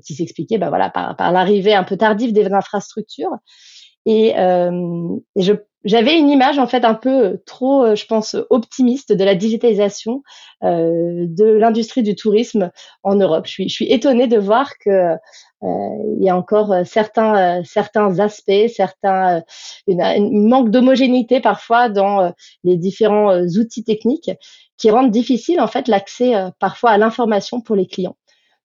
qui 0.03 0.15
s'expliquait, 0.15 0.57
bah 0.57 0.69
voilà, 0.69 0.89
par, 0.89 1.15
par 1.15 1.31
l'arrivée 1.31 1.75
un 1.75 1.83
peu 1.83 1.95
tardive 1.95 2.33
des 2.33 2.51
infrastructures. 2.51 3.29
Et, 4.05 4.29
et 4.29 5.41
je 5.41 5.53
j'avais 5.83 6.17
une 6.17 6.29
image 6.29 6.59
en 6.59 6.67
fait 6.67 6.85
un 6.85 6.93
peu 6.93 7.25
euh, 7.25 7.43
trop, 7.45 7.83
euh, 7.83 7.95
je 7.95 8.05
pense, 8.05 8.35
optimiste 8.49 9.11
de 9.11 9.23
la 9.23 9.35
digitalisation 9.35 10.21
euh, 10.63 11.25
de 11.27 11.45
l'industrie 11.45 12.03
du 12.03 12.15
tourisme 12.15 12.71
en 13.03 13.15
Europe. 13.15 13.47
Je 13.47 13.51
suis, 13.51 13.69
je 13.69 13.73
suis 13.73 13.91
étonnée 13.91 14.27
de 14.27 14.37
voir 14.37 14.77
que 14.77 14.89
euh, 14.89 15.17
il 15.63 16.23
y 16.23 16.29
a 16.29 16.35
encore 16.37 16.73
certains 16.85 17.63
certains 17.63 18.19
aspects, 18.19 18.67
certains 18.67 19.43
une, 19.87 20.01
une 20.01 20.47
manque 20.47 20.71
d'homogénéité 20.71 21.39
parfois 21.39 21.87
dans 21.87 22.33
les 22.63 22.77
différents 22.77 23.39
outils 23.41 23.83
techniques 23.83 24.31
qui 24.77 24.89
rendent 24.89 25.11
difficile 25.11 25.61
en 25.61 25.67
fait 25.67 25.87
l'accès 25.87 26.33
parfois 26.59 26.89
à 26.89 26.97
l'information 26.97 27.61
pour 27.61 27.75
les 27.75 27.85
clients. 27.85 28.15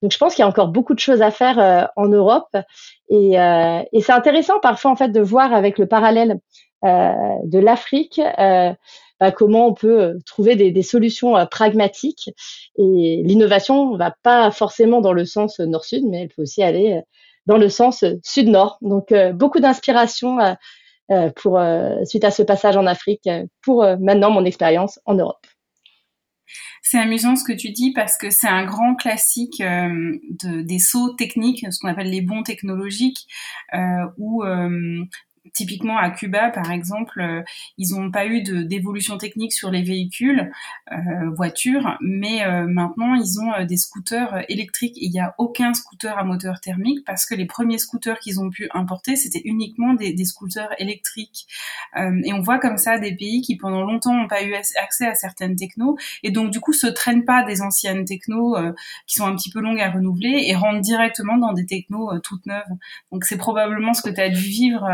Donc 0.03 0.13
je 0.13 0.19
pense 0.19 0.35
qu'il 0.35 0.43
y 0.43 0.45
a 0.45 0.49
encore 0.49 0.69
beaucoup 0.69 0.95
de 0.95 0.99
choses 0.99 1.23
à 1.23 1.31
faire 1.31 1.91
en 1.97 2.07
Europe 2.09 2.55
et, 3.09 3.33
et 3.33 4.01
c'est 4.01 4.13
intéressant 4.13 4.61
parfois 4.61 4.91
en 4.91 4.97
fait 4.97 5.09
de 5.09 5.21
voir 5.21 5.55
avec 5.55 5.79
le 5.79 5.87
parallèle 5.87 6.39
euh, 6.85 7.13
de 7.45 7.59
l'Afrique, 7.59 8.21
euh, 8.39 8.73
bah, 9.19 9.33
comment 9.33 9.67
on 9.67 9.75
peut 9.75 10.01
euh, 10.03 10.19
trouver 10.27 10.57
des, 10.57 10.83
solutions 10.83 11.35
pragmatiques. 11.51 12.31
Et 12.79 13.23
l'innovation 13.25 13.93
ne 13.93 13.99
va 13.99 14.15
pas 14.23 14.51
forcément 14.51 15.01
dans 15.01 15.13
le 15.13 15.25
sens 15.25 15.59
nord-sud, 15.59 16.05
mais 16.07 16.23
elle 16.23 16.29
peut 16.29 16.43
aussi 16.43 16.63
aller 16.63 17.01
dans 17.47 17.57
le 17.57 17.69
sens 17.69 18.05
sud-nord. 18.23 18.79
Donc 18.83 19.15
beaucoup 19.35 19.61
d'inspiration 19.61 20.39
pour 21.37 21.61
suite 22.05 22.25
à 22.25 22.31
ce 22.31 22.43
passage 22.43 22.77
en 22.77 22.87
Afrique 22.87 23.29
pour 23.63 23.85
maintenant 24.01 24.31
mon 24.31 24.45
expérience 24.45 25.01
en 25.07 25.15
Europe. 25.15 25.47
C'est 26.83 26.99
amusant 26.99 27.37
ce 27.37 27.45
que 27.45 27.53
tu 27.53 27.71
dis 27.71 27.93
parce 27.93 28.17
que 28.17 28.31
c'est 28.31 28.49
un 28.49 28.65
grand 28.65 28.95
classique 28.95 29.59
de, 29.61 30.63
des 30.63 30.79
sauts 30.79 31.15
techniques, 31.15 31.67
ce 31.71 31.79
qu'on 31.81 31.89
appelle 31.89 32.11
les 32.11 32.21
bons 32.21 32.43
technologiques, 32.43 33.27
où 34.19 34.45
typiquement 35.57 35.97
à 35.97 36.11
Cuba, 36.11 36.51
par 36.51 36.71
exemple, 36.71 37.19
euh, 37.21 37.43
ils 37.79 37.95
n'ont 37.95 38.11
pas 38.11 38.27
eu 38.27 38.43
d'évolution 38.43 39.17
technique 39.17 39.55
sur 39.55 39.71
les 39.71 39.83
véhicules, 39.83 40.53
euh, 40.93 41.31
voitures, 41.35 41.97
mais 42.03 42.45
euh, 42.45 42.67
maintenant 42.69 43.15
ils 43.15 43.41
ont 43.41 43.65
des 43.65 43.79
scooters 43.79 44.45
électriques. 44.51 44.97
Il 44.97 45.11
n'y 45.11 45.19
a 45.21 45.35
aucun 45.39 45.73
scooter 45.73 46.19
à 46.19 46.25
moteur 46.25 46.61
thermique 46.61 47.05
parce 47.07 47.25
que 47.25 47.35
les 47.35 47.47
premiers 47.47 47.79
scooters 47.79 48.19
qu'ils 48.19 48.39
ont 48.39 48.51
pu 48.51 48.69
importer, 48.75 49.17
c'était 49.17 49.41
uniquement 49.45 49.95
des, 49.95 50.13
des, 50.13 50.25
scooters 50.27 50.69
électriques. 50.79 51.47
et 51.97 52.33
on 52.35 52.41
voit 52.41 52.59
comme 52.59 52.77
ça 52.77 52.99
des 52.99 53.15
pays 53.17 53.41
qui 53.41 53.57
pendant 53.57 53.83
longtemps 53.83 54.15
n'ont 54.15 54.29
pas 54.29 54.43
eu 54.43 54.55
accès 54.55 55.07
à 55.07 55.15
certaines 55.15 55.57
technos 55.57 55.97
et 56.23 56.31
donc 56.31 56.51
du 56.51 56.61
coup 56.61 56.75
se 56.75 56.87
traînent 56.87 57.25
pas 57.25 57.45
des 57.45 57.63
anciennes 57.63 58.05
technos 58.05 58.57
qui 59.07 59.15
sont 59.15 59.25
un 59.25 59.35
petit 59.35 59.51
peu 59.51 59.61
longues 59.61 59.81
à 59.81 59.91
renouveler 59.91 60.45
et 60.49 60.55
rentrent 60.55 60.81
directement 60.81 61.39
dans 61.39 61.53
des 61.53 61.65
technos 61.65 62.19
toutes 62.21 62.45
neuves. 62.45 62.65
Donc 63.13 63.25
c'est 63.25 63.39
probablement 63.39 63.95
ce 63.95 64.03
que 64.03 64.11
tu 64.11 64.21
as 64.21 64.29
dû 64.29 64.41
vivre 64.41 64.87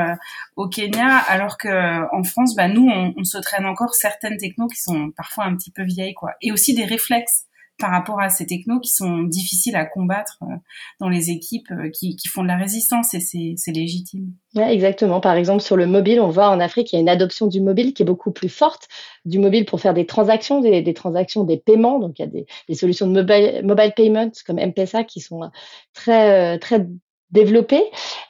au 0.56 0.68
Kenya, 0.68 1.16
alors 1.16 1.56
que 1.58 1.68
en 2.14 2.24
France, 2.24 2.54
bah, 2.54 2.68
nous, 2.68 2.88
on, 2.88 3.24
se 3.24 3.38
traîne 3.38 3.66
encore 3.66 3.94
certaines 3.94 4.36
technos 4.36 4.68
qui 4.68 4.80
sont 4.80 5.10
parfois 5.16 5.44
un 5.44 5.56
petit 5.56 5.70
peu 5.70 5.82
vieilles, 5.82 6.14
quoi. 6.14 6.32
Et 6.42 6.52
aussi 6.52 6.74
des 6.74 6.84
réflexes 6.84 7.46
par 7.78 7.90
rapport 7.90 8.20
à 8.20 8.30
ces 8.30 8.46
technos 8.46 8.78
qui 8.80 8.90
sont 8.90 9.22
difficiles 9.22 9.74
à 9.74 9.84
combattre 9.84 10.38
euh, 10.42 10.54
dans 11.00 11.08
les 11.08 11.30
équipes 11.30 11.70
euh, 11.72 11.90
qui, 11.90 12.16
font 12.28 12.42
de 12.42 12.48
la 12.48 12.56
résistance 12.56 13.12
et 13.14 13.20
c'est 13.20 13.72
légitime. 13.72 14.32
Ouais, 14.54 14.72
exactement. 14.72 15.20
Par 15.20 15.34
exemple, 15.34 15.62
sur 15.62 15.76
le 15.76 15.86
mobile, 15.86 16.20
on 16.20 16.28
voit 16.28 16.48
en 16.48 16.60
Afrique, 16.60 16.92
il 16.92 16.96
y 16.96 16.98
a 16.98 17.00
une 17.00 17.08
adoption 17.08 17.48
du 17.48 17.60
mobile 17.60 17.92
qui 17.92 18.02
est 18.02 18.06
beaucoup 18.06 18.30
plus 18.30 18.48
forte, 18.48 18.88
du 19.24 19.38
mobile 19.38 19.64
pour 19.64 19.80
faire 19.80 19.94
des 19.94 20.06
transactions, 20.06 20.60
des, 20.60 20.94
transactions, 20.94 21.44
des 21.44 21.56
paiements. 21.56 21.98
Donc, 21.98 22.18
il 22.18 22.22
y 22.22 22.24
a 22.24 22.28
des, 22.68 22.74
solutions 22.74 23.06
de 23.06 23.12
mobile, 23.12 23.62
mobile 23.64 23.92
payment 23.96 24.30
comme 24.46 24.58
M-Pesa 24.58 25.02
qui 25.02 25.20
sont 25.20 25.50
très, 25.92 26.58
très 26.60 26.86
développé, 27.32 27.82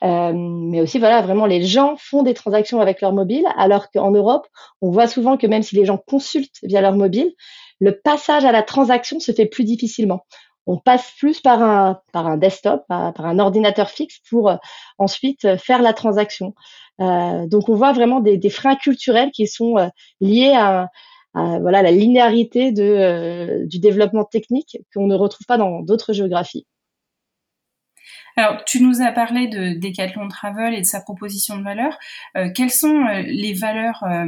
euh, 0.04 0.32
mais 0.34 0.80
aussi 0.80 0.98
voilà 0.98 1.20
vraiment 1.20 1.46
les 1.46 1.62
gens 1.64 1.96
font 1.98 2.22
des 2.22 2.34
transactions 2.34 2.80
avec 2.80 3.00
leur 3.00 3.12
mobile, 3.12 3.44
alors 3.56 3.90
qu'en 3.90 4.12
Europe, 4.12 4.46
on 4.80 4.90
voit 4.90 5.08
souvent 5.08 5.36
que 5.36 5.46
même 5.46 5.62
si 5.62 5.76
les 5.76 5.84
gens 5.84 5.98
consultent 5.98 6.58
via 6.62 6.80
leur 6.80 6.94
mobile, 6.94 7.32
le 7.80 8.00
passage 8.00 8.44
à 8.44 8.52
la 8.52 8.62
transaction 8.62 9.18
se 9.20 9.32
fait 9.32 9.46
plus 9.46 9.64
difficilement. 9.64 10.24
On 10.66 10.78
passe 10.78 11.12
plus 11.18 11.40
par 11.40 11.60
un 11.62 12.00
par 12.12 12.28
un 12.28 12.36
desktop, 12.36 12.84
par, 12.88 13.12
un 13.18 13.38
ordinateur 13.40 13.90
fixe 13.90 14.20
pour 14.30 14.48
euh, 14.50 14.56
ensuite 14.98 15.44
euh, 15.44 15.58
faire 15.58 15.82
la 15.82 15.92
transaction. 15.92 16.54
donc 17.00 17.68
on 17.68 17.74
voit 17.74 17.92
vraiment 17.92 18.20
des, 18.20 18.38
des 18.38 18.50
freins 18.50 18.76
culturels 18.76 19.32
qui 19.32 19.48
sont 19.48 19.74
liés 20.20 20.54
à, 20.56 20.88
voilà 21.34 21.82
la 21.82 21.90
linéarité 21.90 22.70
de, 22.70 23.64
du 23.66 23.80
développement 23.80 24.24
technique 24.24 24.78
qu'on 24.94 25.06
ne 25.08 25.16
retrouve 25.16 25.46
pas 25.46 25.58
dans 25.58 25.80
d'autres 25.80 26.12
géographies. 26.12 26.66
Alors, 28.36 28.64
tu 28.64 28.82
nous 28.82 29.02
as 29.02 29.12
parlé 29.12 29.46
de 29.46 29.78
Decathlon 29.78 30.28
Travel 30.28 30.74
et 30.74 30.80
de 30.80 30.86
sa 30.86 31.00
proposition 31.00 31.58
de 31.58 31.62
valeur. 31.62 31.98
Euh, 32.36 32.50
quelles 32.54 32.70
sont 32.70 33.06
euh, 33.06 33.22
les 33.22 33.52
valeurs 33.52 34.02
euh, 34.04 34.24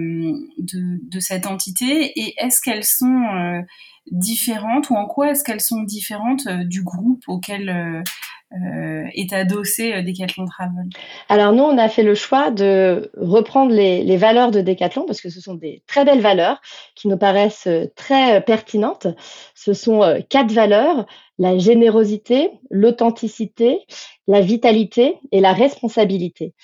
de, 0.58 1.00
de, 1.02 1.20
cette 1.20 1.46
entité 1.46 2.12
et 2.18 2.34
est-ce 2.38 2.61
qu'elles 2.61 2.84
sont 2.84 3.64
différentes 4.11 4.90
ou 4.90 4.94
en 4.96 5.06
quoi 5.06 5.30
est-ce 5.30 5.44
qu'elles 5.44 5.61
sont 5.61 5.82
différentes 5.82 6.49
du 6.49 6.82
groupe 6.82 7.23
auquel 7.26 8.04
euh, 8.52 9.04
est 9.14 9.32
adossé 9.32 10.02
Decathlon 10.02 10.46
Travel? 10.46 10.88
Alors 11.28 11.52
nous, 11.52 11.62
on 11.62 11.78
a 11.78 11.88
fait 11.88 12.02
le 12.02 12.14
choix 12.14 12.50
de 12.50 13.11
reprendre 13.16 13.73
les, 13.73 14.16
valeurs 14.16 14.50
de 14.50 14.61
Decathlon 14.61 15.04
parce 15.06 15.20
que 15.20 15.30
ce 15.30 15.40
sont 15.40 15.54
des 15.54 15.82
très 15.87 16.04
belles 16.04 16.20
valeurs 16.20 16.61
qui 16.94 17.08
nous 17.08 17.18
paraissent 17.18 17.68
très 17.96 18.40
pertinentes. 18.42 19.06
Ce 19.54 19.73
sont 19.73 20.23
quatre 20.28 20.52
valeurs 20.52 21.06
la 21.38 21.58
générosité, 21.58 22.50
l'authenticité, 22.70 23.80
la 24.26 24.40
vitalité 24.40 25.18
et 25.32 25.40
la 25.40 25.52
responsabilité. 25.52 26.54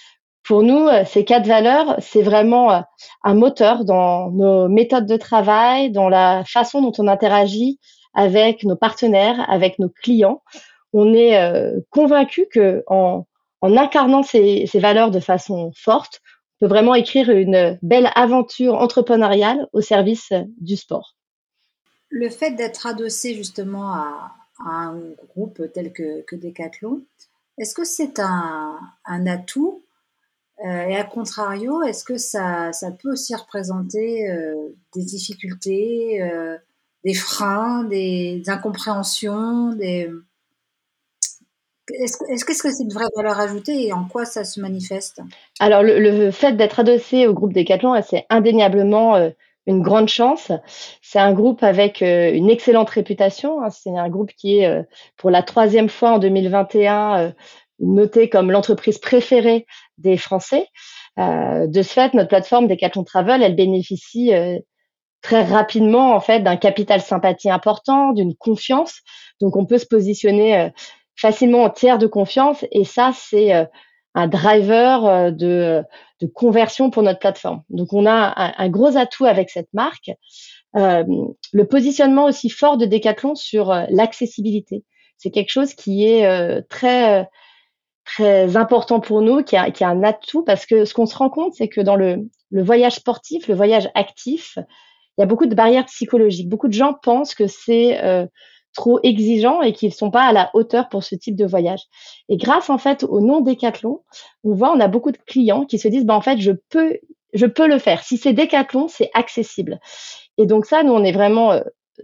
Pour 0.51 0.65
nous, 0.65 0.89
euh, 0.89 1.05
ces 1.05 1.25
quatre 1.25 1.47
valeurs, 1.47 1.95
c'est 2.01 2.23
vraiment 2.23 2.73
euh, 2.73 2.81
un 3.23 3.35
moteur 3.35 3.85
dans 3.85 4.33
nos 4.33 4.69
méthodes 4.69 5.07
de 5.07 5.17
travail, 5.17 5.93
dans 5.93 6.09
la 6.09 6.43
façon 6.45 6.83
dont 6.83 6.93
on 6.99 7.07
interagit 7.07 7.79
avec 8.15 8.65
nos 8.65 8.75
partenaires, 8.75 9.49
avec 9.49 9.79
nos 9.79 9.89
clients. 9.89 10.43
On 10.93 11.15
est 11.15 11.41
euh, 11.41 11.79
convaincu 11.91 12.49
que 12.53 12.83
en, 12.89 13.27
incarnant 13.63 14.25
ces, 14.25 14.67
valeurs 14.75 15.13
de 15.13 15.21
façon 15.21 15.71
forte, 15.77 16.21
on 16.61 16.67
peut 16.67 16.71
vraiment 16.71 16.97
écrire 16.97 17.31
une 17.31 17.79
belle 17.81 18.11
aventure 18.17 18.75
entrepreneuriale 18.75 19.69
au 19.73 19.81
service 19.81 20.33
du 20.61 20.77
sport. 20.77 21.15
Le 22.09 22.29
fait 22.29 22.57
d'être 22.57 22.89
adossé 22.89 23.37
justement 23.37 23.93
à, 23.93 24.33
un 24.67 24.99
groupe 25.29 25.63
tel 25.73 25.93
que, 25.93 26.23
que 26.23 26.35
Decathlon. 26.35 27.03
Est-ce 27.57 27.73
que 27.73 27.85
c'est 27.85 28.19
un, 28.19 28.81
atout 29.07 29.85
Et 30.63 30.97
à 30.97 31.05
contrario, 31.05 31.83
est-ce 31.83 32.05
que 32.05 32.19
ça, 32.19 32.73
ça, 32.73 32.91
peut 32.91 33.13
aussi 33.13 33.35
représenter 33.35 34.29
euh, 34.29 34.55
des 34.95 35.03
difficultés, 35.03 36.23
euh, 36.23 36.57
des 37.05 37.15
freins, 37.15 37.85
des, 37.85 38.43
incompréhensions 38.47 39.73
des... 39.75 40.11
Est-ce 41.93 42.45
que 42.45 42.55
c'est 42.55 42.85
une 42.85 42.93
vraie 42.93 43.09
valeur 43.17 43.41
ajoutée 43.41 43.87
et 43.87 43.93
en 43.93 44.05
quoi 44.05 44.25
ça 44.25 44.45
se 44.45 44.61
manifeste? 44.61 45.23
Alors, 45.59 45.83
le, 45.83 46.31
fait 46.31 46.53
d'être 46.53 46.79
adossé 46.79 47.27
au 47.27 47.35
groupe 47.35 47.53
Decathlon, 47.53 48.01
c'est 48.03 48.27
indéniablement 48.31 49.33
une 49.67 49.83
grande 49.83 50.09
chance. 50.09 50.53
C'est 51.03 51.19
un 51.19 51.33
groupe 51.33 51.63
avec 51.63 52.03
euh, 52.03 52.33
une 52.33 52.51
excellente 52.51 52.91
réputation. 52.91 53.63
Hein. 53.63 53.71
C'est 53.71 53.97
un 53.97 54.09
groupe 54.09 54.33
qui 54.37 54.59
est 54.59 54.67
euh, 54.67 54.83
pour 55.17 55.31
la 55.31 55.43
troisième 55.43 55.89
fois 55.89 56.13
en 56.13 56.19
2021 56.19 57.19
euh, 57.19 57.31
noté 57.81 58.29
comme 58.29 58.51
l'entreprise 58.51 58.99
préférée 58.99 59.67
des 59.99 60.17
Français. 60.17 60.67
de 61.19 61.83
ce 61.83 61.93
fait, 61.93 62.15
notre 62.15 62.29
plateforme 62.29 62.69
Decathlon 62.69 63.05
Travel, 63.05 63.43
elle 63.43 63.57
bénéficie 63.57 64.33
très 65.23 65.43
rapidement 65.43 66.15
en 66.15 66.21
fait 66.21 66.41
d'un 66.41 66.57
capital 66.57 67.01
sympathie 67.01 67.51
important, 67.51 68.13
d'une 68.13 68.35
confiance. 68.35 69.01
Donc 69.41 69.57
on 69.57 69.67
peut 69.67 69.79
se 69.79 69.87
positionner 69.87 70.71
facilement 71.17 71.65
en 71.65 71.71
tiers 71.71 71.99
de 71.99 72.07
confiance 72.07 72.65
et 72.73 72.85
ça 72.85 73.13
c'est 73.15 73.67
un 74.15 74.27
driver 74.27 75.07
euh, 75.07 75.31
de, 75.31 75.83
de, 76.21 76.27
conversion 76.27 76.91
pour 76.91 77.03
notre 77.03 77.19
plateforme. 77.19 77.63
Donc 77.69 77.93
on 77.93 78.07
a 78.07 78.55
un, 78.59 78.69
gros 78.69 78.97
atout 78.97 79.25
avec 79.25 79.51
cette 79.51 79.73
marque. 79.73 80.11
Euh, 80.77 81.05
le 81.53 81.67
positionnement 81.67 82.25
aussi 82.25 82.49
fort 82.49 82.77
de 82.77 82.87
Decathlon 82.87 83.35
sur 83.35 83.71
euh, 83.71 83.85
l'accessibilité. 83.91 84.85
C'est 85.19 85.31
quelque 85.31 85.51
chose 85.51 85.75
qui 85.75 86.07
est 86.07 86.27
euh, 86.27 86.61
très 86.69 87.29
très 88.05 88.57
important 88.57 89.01
pour 89.01 89.23
nous, 89.23 89.43
qui 89.43 89.57
a 89.57 89.67
un 89.83 90.03
atout 90.03 90.43
parce 90.45 90.67
que 90.67 90.85
ce 90.85 90.95
qu'on 90.95 91.07
se 91.07 91.17
rend 91.17 91.31
compte, 91.31 91.55
c'est 91.55 91.69
que 91.69 91.81
dans 91.81 91.97
le, 91.97 92.29
voyage 92.51 92.97
sportif, 92.97 93.49
le 93.49 93.55
voyage 93.55 93.89
actif, 93.95 94.59
il 95.19 95.21
y 95.21 95.23
a 95.23 95.27
beaucoup 95.27 95.47
de 95.47 95.55
barrières 95.55 95.87
psychologiques. 95.87 96.49
Beaucoup 96.49 96.69
de 96.69 96.73
gens 96.73 96.95
pensent 96.95 97.35
que 97.35 97.47
c'est 97.47 98.01
trop 98.75 99.01
exigeants 99.03 99.63
et 99.63 99.73
qu'ils 99.73 99.93
sont 99.93 100.11
pas 100.11 100.23
à 100.23 100.33
la 100.33 100.51
hauteur 100.55 100.89
pour 100.89 101.03
ce 101.03 101.15
type 101.15 101.37
de 101.37 101.47
voyage. 101.47 101.83
Et 102.29 102.37
grâce 102.37 102.71
en 102.71 102.79
fait 102.79 103.05
au 103.05 103.21
nom 103.21 103.41
Décathlon, 103.41 104.03
on 104.45 104.55
voit 104.55 104.73
on 104.73 104.81
a 104.81 104.89
beaucoup 104.89 105.13
de 105.13 105.19
clients 105.19 105.65
qui 105.65 105.79
se 105.79 105.89
disent 105.89 106.05
bah 106.05 106.15
en 106.15 106.21
fait 106.21 106.39
je 106.39 106.53
peux 106.69 106.99
je 107.33 107.47
peux 107.47 107.69
le 107.69 107.79
faire. 107.79 108.03
Si 108.03 108.17
c'est 108.17 108.33
Décathlon, 108.33 108.89
c'est 108.89 109.11
accessible. 109.15 109.81
Et 110.39 110.47
donc 110.47 110.67
ça, 110.67 110.83
nous 110.83 110.93
on 110.93 111.05
est 111.05 111.13
vraiment 111.13 111.53
euh, 111.53 111.61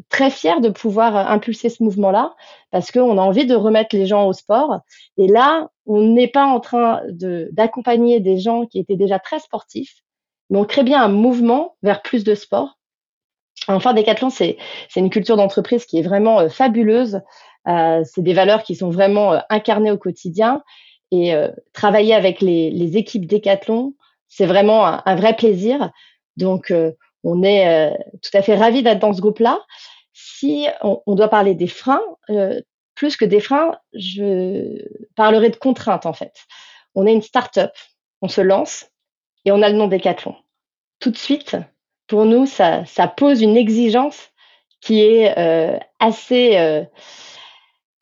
très 0.09 0.31
fiers 0.31 0.61
de 0.61 0.69
pouvoir 0.69 1.17
euh, 1.17 1.25
impulser 1.25 1.69
ce 1.69 1.83
mouvement-là 1.83 2.35
parce 2.71 2.91
qu'on 2.91 3.19
a 3.19 3.21
envie 3.21 3.47
de 3.47 3.55
remettre 3.55 3.95
les 3.97 4.07
gens 4.07 4.27
au 4.27 4.33
sport. 4.33 4.81
Et 5.17 5.29
là, 5.29 5.71
on 5.87 6.01
n'est 6.03 6.29
pas 6.29 6.47
en 6.47 6.61
train 6.61 7.01
d'accompagner 7.53 8.21
des 8.21 8.39
gens 8.39 8.67
qui 8.67 8.79
étaient 8.79 8.97
déjà 8.97 9.19
très 9.19 9.39
sportifs, 9.39 10.03
mais 10.51 10.59
on 10.59 10.65
crée 10.65 10.83
bien 10.83 11.03
un 11.03 11.09
mouvement 11.09 11.77
vers 11.83 12.03
plus 12.03 12.25
de 12.25 12.35
sport 12.35 12.77
Enfin, 13.69 13.95
Decathlon, 13.95 14.31
c'est 14.31 14.59
une 14.95 15.11
culture 15.11 15.37
d'entreprise 15.37 15.87
qui 15.87 15.99
est 15.99 16.03
vraiment 16.03 16.41
euh, 16.41 16.49
fabuleuse. 16.49 17.21
Euh, 17.67 18.03
c'est 18.05 18.23
des 18.23 18.35
valeurs 18.35 18.63
qui 18.63 18.77
sont 18.77 18.91
vraiment 18.91 19.41
incarnées 19.51 19.91
au 19.91 19.99
quotidien. 19.99 20.63
Et 21.13 21.33
travailler 21.73 22.15
avec 22.15 22.41
les, 22.41 22.69
les, 22.69 22.97
équipes 22.97 23.27
Decathlon, 23.27 23.95
c'est 24.27 24.45
vraiment 24.45 24.85
un, 24.85 25.15
vrai 25.15 25.37
plaisir. 25.37 25.93
Donc, 26.37 26.73
on 27.25 27.43
est 27.43 27.97
tout 28.23 28.37
à 28.37 28.43
fait 28.43 28.57
ravis 28.57 28.83
d'être 28.83 29.01
dans 29.01 29.13
ce 29.13 29.21
groupe-là. 29.21 29.61
Si 30.13 30.67
on, 30.83 31.15
doit 31.15 31.29
parler 31.29 31.55
des 31.55 31.67
freins, 31.67 32.03
plus 32.95 33.17
que 33.17 33.25
des 33.25 33.41
freins, 33.41 33.77
je 33.95 34.83
parlerai 35.15 35.51
de 35.51 35.57
contraintes 35.57 36.07
en 36.07 36.13
fait. 36.13 36.47
On 36.95 37.07
est 37.07 37.13
une 37.13 37.23
start-up, 37.23 37.73
on 38.23 38.29
se 38.29 38.41
lance 38.41 38.91
et 39.45 39.53
on 39.53 39.63
a 39.63 39.69
le 39.69 39.77
nom 39.77 39.87
Decathlon. 39.87 40.35
Tout 40.99 41.11
de 41.11 41.17
suite, 41.17 41.57
pour 42.07 42.25
nous, 42.25 42.47
ça, 42.47 42.85
pose 43.17 43.43
une 43.43 43.57
exigence 43.57 44.31
qui 44.81 45.03
est 45.03 45.37
euh, 45.39 45.79
assez, 45.99 46.57
euh, 46.57 46.85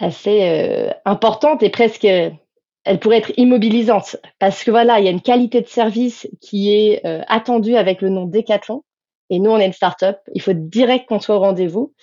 euh, 0.02 0.90
importante 1.04 1.62
et 1.62 1.70
presque, 1.70 2.04
elle 2.04 3.00
pourrait 3.00 3.18
être 3.18 3.32
immobilisante 3.36 4.16
parce 4.38 4.62
que 4.62 4.70
voilà, 4.70 4.98
il 4.98 5.04
y 5.04 5.08
a 5.08 5.12
une 5.12 5.22
qualité 5.22 5.60
de 5.60 5.68
service 5.68 6.28
qui 6.40 6.74
est 6.74 7.02
attendue 7.28 7.76
avec 7.76 8.02
le 8.02 8.10
nom 8.10 8.26
Decathlon. 8.26 8.84
Et 9.30 9.40
nous, 9.40 9.50
on 9.50 9.58
est 9.58 9.66
une 9.66 9.72
start-up. 9.72 10.18
Il 10.34 10.42
faut 10.42 10.52
direct 10.52 11.08
qu'on 11.08 11.20
soit 11.20 11.36
au 11.36 11.40
rendez-vous. 11.40 11.94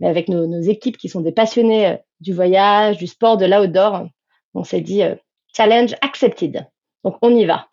Mais 0.00 0.08
avec 0.08 0.28
nos, 0.28 0.60
équipes 0.60 0.98
qui 0.98 1.08
sont 1.08 1.20
des 1.20 1.32
passionnés 1.32 1.98
du 2.20 2.34
voyage, 2.34 2.98
du 2.98 3.06
sport, 3.06 3.38
de 3.38 3.46
l'outdoor, 3.46 4.06
on 4.54 4.64
s'est 4.64 4.82
dit 4.82 5.02
challenge 5.54 5.94
accepted. 6.02 6.66
Donc, 7.02 7.16
on 7.22 7.34
y 7.34 7.46
va. 7.46 7.68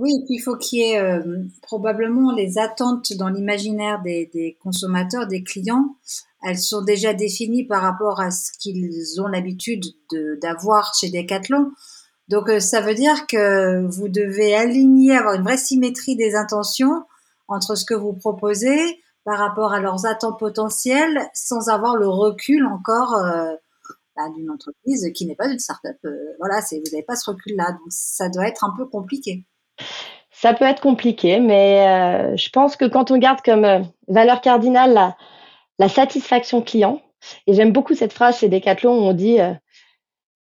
Oui, 0.00 0.12
puis 0.24 0.36
il 0.36 0.40
faut 0.40 0.56
qu'il 0.56 0.78
y 0.78 0.82
ait 0.82 0.98
euh, 0.98 1.20
probablement 1.60 2.32
les 2.32 2.56
attentes 2.56 3.12
dans 3.18 3.28
l'imaginaire 3.28 4.00
des, 4.02 4.56
consommateurs, 4.62 5.26
des 5.26 5.42
clients. 5.42 5.94
Elles 6.42 6.58
sont 6.58 6.82
déjà 6.82 7.12
définies 7.12 7.66
par 7.66 7.82
rapport 7.82 8.18
à 8.18 8.30
ce 8.30 8.50
qu'ils 8.58 9.20
ont 9.20 9.26
l'habitude 9.26 9.84
d'avoir 10.40 10.94
chez 10.98 11.10
Decathlon. 11.10 11.72
Donc 12.28 12.48
euh, 12.48 12.60
ça 12.60 12.80
veut 12.80 12.94
dire 12.94 13.26
que 13.26 13.86
vous 13.88 14.08
devez 14.08 14.54
aligner, 14.54 15.16
avoir 15.16 15.34
une 15.34 15.42
vraie 15.42 15.58
symétrie 15.58 16.16
des 16.16 16.34
intentions 16.34 17.02
entre 17.50 17.76
ce 17.76 17.84
que 17.84 17.94
vous 17.94 18.14
proposez 18.14 19.02
par 19.24 19.38
rapport 19.38 19.72
à 19.72 19.80
leurs 19.80 20.06
attentes 20.06 20.38
potentielles, 20.38 21.28
sans 21.34 21.68
avoir 21.68 21.96
le 21.96 22.08
recul 22.08 22.64
encore 22.66 23.14
euh, 23.14 23.54
bah, 24.16 24.28
d'une 24.34 24.50
entreprise 24.50 25.10
qui 25.14 25.26
n'est 25.26 25.36
pas 25.36 25.48
une 25.48 25.58
start-up. 25.58 25.96
voilà, 26.38 26.60
vous 26.60 26.92
n'avez 26.92 27.04
pas 27.04 27.16
ce 27.16 27.30
recul-là, 27.30 27.72
donc 27.72 27.88
ça 27.90 28.28
doit 28.28 28.48
être 28.48 28.64
un 28.64 28.74
peu 28.76 28.86
compliqué. 28.86 29.44
Ça 30.40 30.54
peut 30.54 30.64
être 30.64 30.80
compliqué, 30.80 31.38
mais 31.38 31.86
euh, 31.86 32.34
je 32.34 32.48
pense 32.48 32.76
que 32.76 32.86
quand 32.86 33.10
on 33.10 33.18
garde 33.18 33.42
comme 33.42 33.66
euh, 33.66 33.80
valeur 34.08 34.40
cardinale 34.40 35.14
la, 35.78 35.88
satisfaction 35.90 36.62
client, 36.62 37.02
et 37.46 37.52
j'aime 37.52 37.72
beaucoup 37.72 37.94
cette 37.94 38.14
phrase 38.14 38.38
chez 38.38 38.48
Decathlon 38.48 38.98
où 38.98 39.02
on 39.02 39.12
dit 39.12 39.38
euh, 39.38 39.52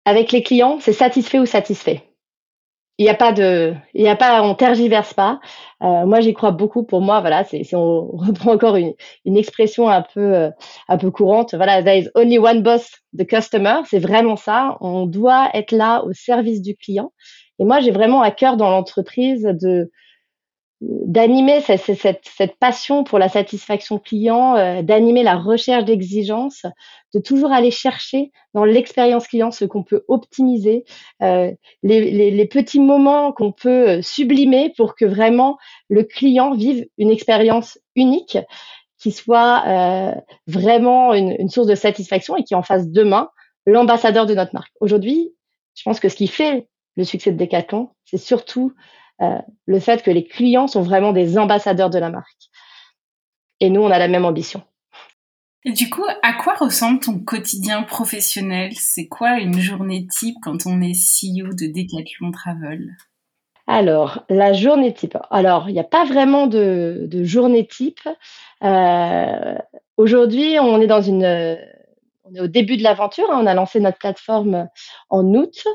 avec 0.03 0.33
les 0.33 0.43
clients, 0.43 0.79
c'est 0.81 0.91
satisfait 0.91 1.39
ou 1.39 1.45
satisfait. 1.45 2.03
Il 2.97 3.03
n'y 3.03 3.09
a 3.09 3.15
pas 3.15 3.33
de, 3.33 3.73
il 3.93 4.01
y 4.03 4.07
a 4.07 4.15
pas, 4.15 4.41
on 4.41 4.55
tergiverse 4.55 5.13
pas. 5.13 5.39
Euh, 5.83 6.05
moi, 6.05 6.21
j'y 6.21 6.33
crois 6.33 6.51
beaucoup. 6.51 6.83
Pour 6.83 7.01
moi, 7.01 7.19
voilà, 7.19 7.43
c'est, 7.43 7.63
si 7.63 7.75
on 7.75 8.07
reprend 8.17 8.53
encore 8.53 8.77
une, 8.77 8.93
une 9.25 9.37
expression 9.37 9.89
un 9.89 10.01
peu, 10.01 10.33
euh, 10.33 10.49
un 10.87 10.97
peu 10.97 11.11
courante, 11.11 11.55
voilà, 11.55 11.83
there 11.83 11.97
is 11.99 12.09
only 12.15 12.39
one 12.39 12.61
boss, 12.63 12.89
the 13.17 13.27
customer. 13.27 13.81
C'est 13.85 13.99
vraiment 13.99 14.37
ça. 14.37 14.77
On 14.81 15.05
doit 15.05 15.49
être 15.53 15.71
là 15.71 16.03
au 16.05 16.13
service 16.13 16.61
du 16.61 16.75
client. 16.75 17.11
Et 17.59 17.65
moi, 17.65 17.79
j'ai 17.81 17.91
vraiment 17.91 18.21
à 18.21 18.31
cœur 18.31 18.57
dans 18.57 18.69
l'entreprise 18.69 19.43
de, 19.43 19.91
d'animer 20.81 21.61
cette, 21.61 21.81
cette, 21.95 22.25
cette, 22.25 22.57
passion 22.57 23.03
pour 23.03 23.17
la 23.17 23.29
satisfaction 23.29 23.97
client, 23.97 24.55
euh, 24.55 24.81
d'animer 24.81 25.23
la 25.23 25.35
recherche 25.35 25.85
d'exigence, 25.85 26.65
de 27.13 27.19
toujours 27.19 27.53
aller 27.53 27.71
chercher 27.71 28.31
dans 28.53 28.65
l'expérience 28.65 29.27
client 29.27 29.51
ce 29.51 29.63
qu'on 29.63 29.83
peut 29.83 30.03
optimiser, 30.09 30.83
euh, 31.21 31.51
les, 31.81 32.11
les, 32.11 32.29
les, 32.29 32.45
petits 32.45 32.81
moments 32.81 33.31
qu'on 33.31 33.53
peut 33.53 33.89
euh, 33.89 34.01
sublimer 34.01 34.73
pour 34.75 34.95
que 34.95 35.05
vraiment 35.05 35.57
le 35.89 36.03
client 36.03 36.53
vive 36.53 36.85
une 36.97 37.09
expérience 37.09 37.79
unique 37.95 38.37
qui 38.99 39.11
soit 39.11 39.63
euh, 39.67 40.13
vraiment 40.47 41.13
une, 41.13 41.35
une, 41.39 41.49
source 41.49 41.67
de 41.67 41.75
satisfaction 41.75 42.35
et 42.35 42.43
qui 42.43 42.55
en 42.55 42.63
fasse 42.63 42.89
demain 42.89 43.29
l'ambassadeur 43.65 44.25
de 44.25 44.35
notre 44.35 44.53
marque. 44.53 44.73
Aujourd'hui, 44.81 45.33
je 45.73 45.83
pense 45.83 45.99
que 45.99 46.09
ce 46.09 46.15
qui 46.15 46.27
fait 46.27 46.67
le 46.97 47.03
succès 47.03 47.31
de 47.31 47.37
Decathlon, 47.37 47.89
c'est 48.05 48.17
surtout 48.17 48.73
le 49.19 49.79
fait 49.79 50.03
que 50.03 50.11
les 50.11 50.25
clients 50.25 50.67
sont 50.67 50.81
vraiment 50.81 51.13
des 51.13 51.37
ambassadeurs 51.37 51.89
de 51.89 51.99
la 51.99 52.09
marque. 52.09 52.49
Et 53.59 53.69
nous, 53.69 53.81
on 53.81 53.91
a 53.91 53.99
la 53.99 54.07
même 54.07 54.25
ambition. 54.25 54.63
Et 55.63 55.71
du 55.71 55.89
coup, 55.89 56.05
à 56.21 56.33
quoi 56.33 56.53
ressemble 56.55 56.99
ton 56.99 57.19
quotidien 57.19 57.83
professionnel? 57.83 58.73
C'est 58.75 59.07
quoi 59.07 59.39
une 59.39 59.59
journée 59.59 60.05
type 60.07 60.35
quand 60.43 60.67
on 60.67 60.81
est 60.81 60.93
CEO 60.93 61.53
de 61.53 61.65
Decathlon 61.65 62.31
Travel? 62.31 62.95
Alors, 63.65 64.23
la 64.29 64.53
journée 64.53 64.93
type. 64.93 65.17
Alors, 65.31 65.69
il 65.69 65.73
n'y 65.73 65.79
a 65.79 65.83
pas 65.83 66.05
vraiment 66.05 66.45
de, 66.45 67.07
de 67.09 67.23
journée 67.23 67.65
type. 67.65 68.07
Euh, 68.63 69.57
Aujourd'hui, 69.97 70.57
on 70.59 70.81
est 70.81 70.87
dans 70.87 71.01
une, 71.01 71.57
on 72.25 72.35
est 72.35 72.41
au 72.41 72.47
début 72.47 72.75
de 72.75 72.83
l'aventure. 72.83 73.31
Hein. 73.31 73.39
on 73.41 73.45
a 73.45 73.53
lancé 73.53 73.79
notre 73.79 73.97
plateforme 73.97 74.67
en 75.09 75.23
août. 75.33 75.65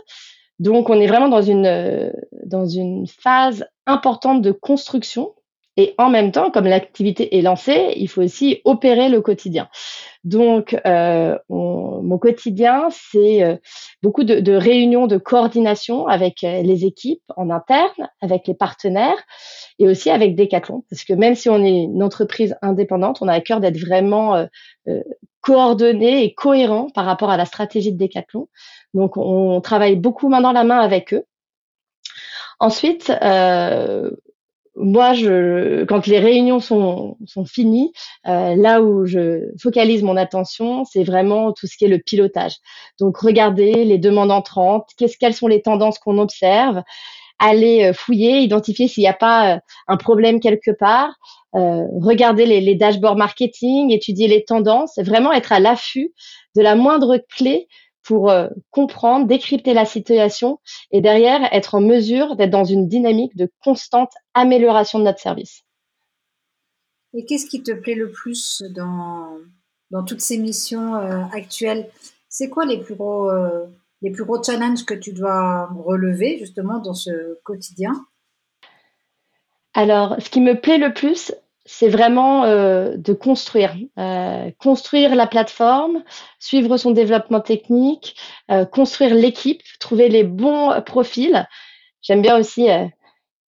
Donc, 0.61 0.91
on 0.91 1.01
est 1.01 1.09
vraiment 1.09 1.29
dans 1.29 1.43
une, 1.43 2.13
dans 2.45 2.67
une 2.67 3.07
phase 3.09 3.67
importante 3.87 4.43
de 4.43 4.53
construction. 4.53 5.35
Et 5.77 5.95
en 5.99 6.11
même 6.11 6.31
temps, 6.31 6.51
comme 6.51 6.67
l'activité 6.67 7.39
est 7.39 7.43
lancée, 7.43 7.95
il 7.97 8.09
faut 8.09 8.23
aussi 8.23 8.61
opérer 8.65 9.09
le 9.09 9.21
quotidien. 9.21 9.69
Donc, 10.25 10.79
euh, 10.87 11.39
mon 11.49 12.19
quotidien, 12.19 12.89
c'est 12.91 13.43
euh, 13.43 13.57
beaucoup 14.03 14.25
de, 14.25 14.53
réunions 14.53 15.07
de 15.07 15.17
coordination 15.17 16.07
avec 16.07 16.45
euh, 16.45 16.63
les 16.63 16.85
équipes 16.85 17.23
en 17.37 17.51
interne, 17.51 18.11
avec 18.21 18.47
les 18.47 18.55
partenaires 18.55 19.23
et 19.79 19.89
aussi 19.89 20.11
avec 20.11 20.37
Decathlon. 20.37 20.85
Parce 20.91 21.05
que 21.05 21.15
même 21.15 21.35
si 21.35 21.49
on 21.49 21.65
est 21.65 21.85
une 21.85 22.03
entreprise 22.03 22.57
indépendante, 22.63 23.19
on 23.23 23.29
a 23.29 23.33
à 23.33 23.41
cœur 23.41 23.61
d'être 23.61 23.79
vraiment 23.79 24.37
euh, 24.37 24.47
euh 24.89 25.03
coordonné 25.41 26.25
et 26.25 26.35
cohérent 26.35 26.89
par 26.91 27.05
rapport 27.05 27.31
à 27.31 27.37
la 27.37 27.45
stratégie 27.45 27.93
de 27.93 27.99
Decathlon. 27.99 28.49
Donc, 28.95 29.17
on 29.17 29.61
travaille 29.61 29.97
beaucoup 29.97 30.29
main 30.29 30.41
dans 30.41 30.53
la 30.53 30.65
main 30.65 30.81
avec 30.81 31.15
eux. 31.15 31.25
Ensuite, 32.59 33.11
euh, 33.23 34.11
moi, 34.77 35.15
je, 35.15 35.85
quand 35.85 36.07
les 36.07 36.19
réunions 36.19 36.61
sont, 36.61 37.17
sont 37.27 37.45
finies, 37.45 37.93
euh, 38.27 38.55
là 38.55 38.83
où 38.83 39.07
je 39.07 39.51
focalise 39.61 40.03
mon 40.03 40.17
attention, 40.17 40.85
c'est 40.85 41.05
vraiment 41.05 41.53
tout 41.53 41.67
ce 41.67 41.77
qui 41.77 41.87
est 41.87 41.89
le 41.89 41.99
pilotage. 41.99 42.57
Donc, 42.99 43.19
regarder 43.19 43.85
les 43.85 43.99
demandes 43.99 44.31
entrantes, 44.31 44.89
qu'est-ce, 44.97 45.17
quelles 45.19 45.35
sont 45.35 45.49
les 45.49 45.63
tendances 45.63 45.99
qu'on 45.99 46.19
observe, 46.19 46.83
aller 47.41 47.87
euh, 47.87 47.93
fouiller, 47.93 48.41
identifier 48.41 48.87
s'il 48.87 49.03
n'y 49.03 49.09
a 49.09 49.15
pas 49.15 49.57
euh, 49.57 49.59
un 49.89 49.97
problème 49.97 50.39
quelque 50.39 50.71
part, 50.71 51.17
euh, 51.57 51.83
regarder 52.01 52.47
les, 52.47 52.61
les 52.61 52.77
dashboards 52.77 53.17
marketing, 53.17 53.91
étudier 53.91 54.29
les 54.29 54.45
tendances, 54.45 54.99
vraiment 54.99 55.33
être 55.33 55.51
à 55.51 55.59
l'affût 55.59 56.13
de 56.55 56.63
la 56.63 56.77
moindre 56.77 57.19
clé 57.35 57.67
pour 58.03 58.33
comprendre, 58.71 59.27
décrypter 59.27 59.75
la 59.75 59.85
situation 59.85 60.59
et 60.91 61.03
derrière 61.03 61.53
être 61.53 61.75
en 61.75 61.81
mesure 61.81 62.35
d'être 62.35 62.51
dans 62.51 62.65
une 62.65 62.89
dynamique 62.89 63.37
de 63.37 63.49
constante 63.63 64.11
amélioration 64.33 64.99
de 64.99 65.05
notre 65.05 65.21
service. 65.21 65.63
Et 67.13 67.27
qu'est-ce 67.27 67.47
qui 67.47 67.63
te 67.63 67.73
plaît 67.73 67.95
le 67.95 68.11
plus 68.11 68.63
dans, 68.75 69.37
dans 69.91 70.03
toutes 70.03 70.23
ces 70.23 70.39
missions 70.39 70.95
actuelles? 71.31 71.91
C'est 72.31 72.49
quoi 72.49 72.65
les 72.65 72.79
plus 72.79 72.95
gros 72.95 73.31
les 74.03 74.11
plus 74.11 74.25
gros 74.25 74.43
challenges 74.43 74.85
que 74.85 74.95
tu 74.95 75.13
dois 75.13 75.69
relever 75.85 76.39
justement 76.39 76.79
dans 76.79 76.95
ce 76.95 77.39
quotidien? 77.43 77.93
Alors, 79.75 80.17
ce 80.19 80.31
qui 80.31 80.41
me 80.41 80.61
plaît 80.61 80.79
le 80.79 80.93
plus, 80.93 81.33
c'est 81.65 81.89
vraiment 81.89 82.45
euh, 82.45 82.97
de 82.97 83.13
construire, 83.13 83.77
euh, 83.99 84.51
construire 84.59 85.15
la 85.15 85.27
plateforme, 85.27 86.03
suivre 86.41 86.77
son 86.77 86.91
développement 86.91 87.41
technique, 87.41 88.17
euh, 88.51 88.65
construire 88.65 89.15
l'équipe, 89.15 89.63
trouver 89.79 90.09
les 90.09 90.25
bons 90.25 90.83
profils. 90.85 91.47
J'aime 92.03 92.23
bien 92.23 92.39
aussi 92.39 92.67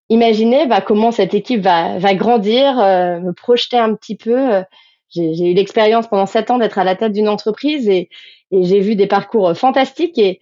imaginer 0.09 0.67
bah, 0.67 0.81
comment 0.81 1.13
cette 1.13 1.35
équipe 1.35 1.61
va, 1.61 2.15
grandir, 2.15 2.77
me 2.77 3.31
projeter 3.33 3.79
un 3.79 3.95
petit 3.95 4.17
peu. 4.17 4.63
J'ai 5.11 5.51
eu 5.51 5.55
l'expérience 5.55 6.07
pendant 6.07 6.27
sept 6.27 6.51
ans 6.51 6.59
d'être 6.59 6.79
à 6.79 6.85
la 6.85 6.97
tête 6.97 7.13
d'une 7.13 7.29
entreprise 7.29 7.89
et, 7.89 8.09
et 8.51 8.65
j'ai 8.65 8.81
vu 8.81 8.95
des 8.95 9.07
parcours 9.07 9.57
fantastiques 9.57 10.19
et 10.19 10.41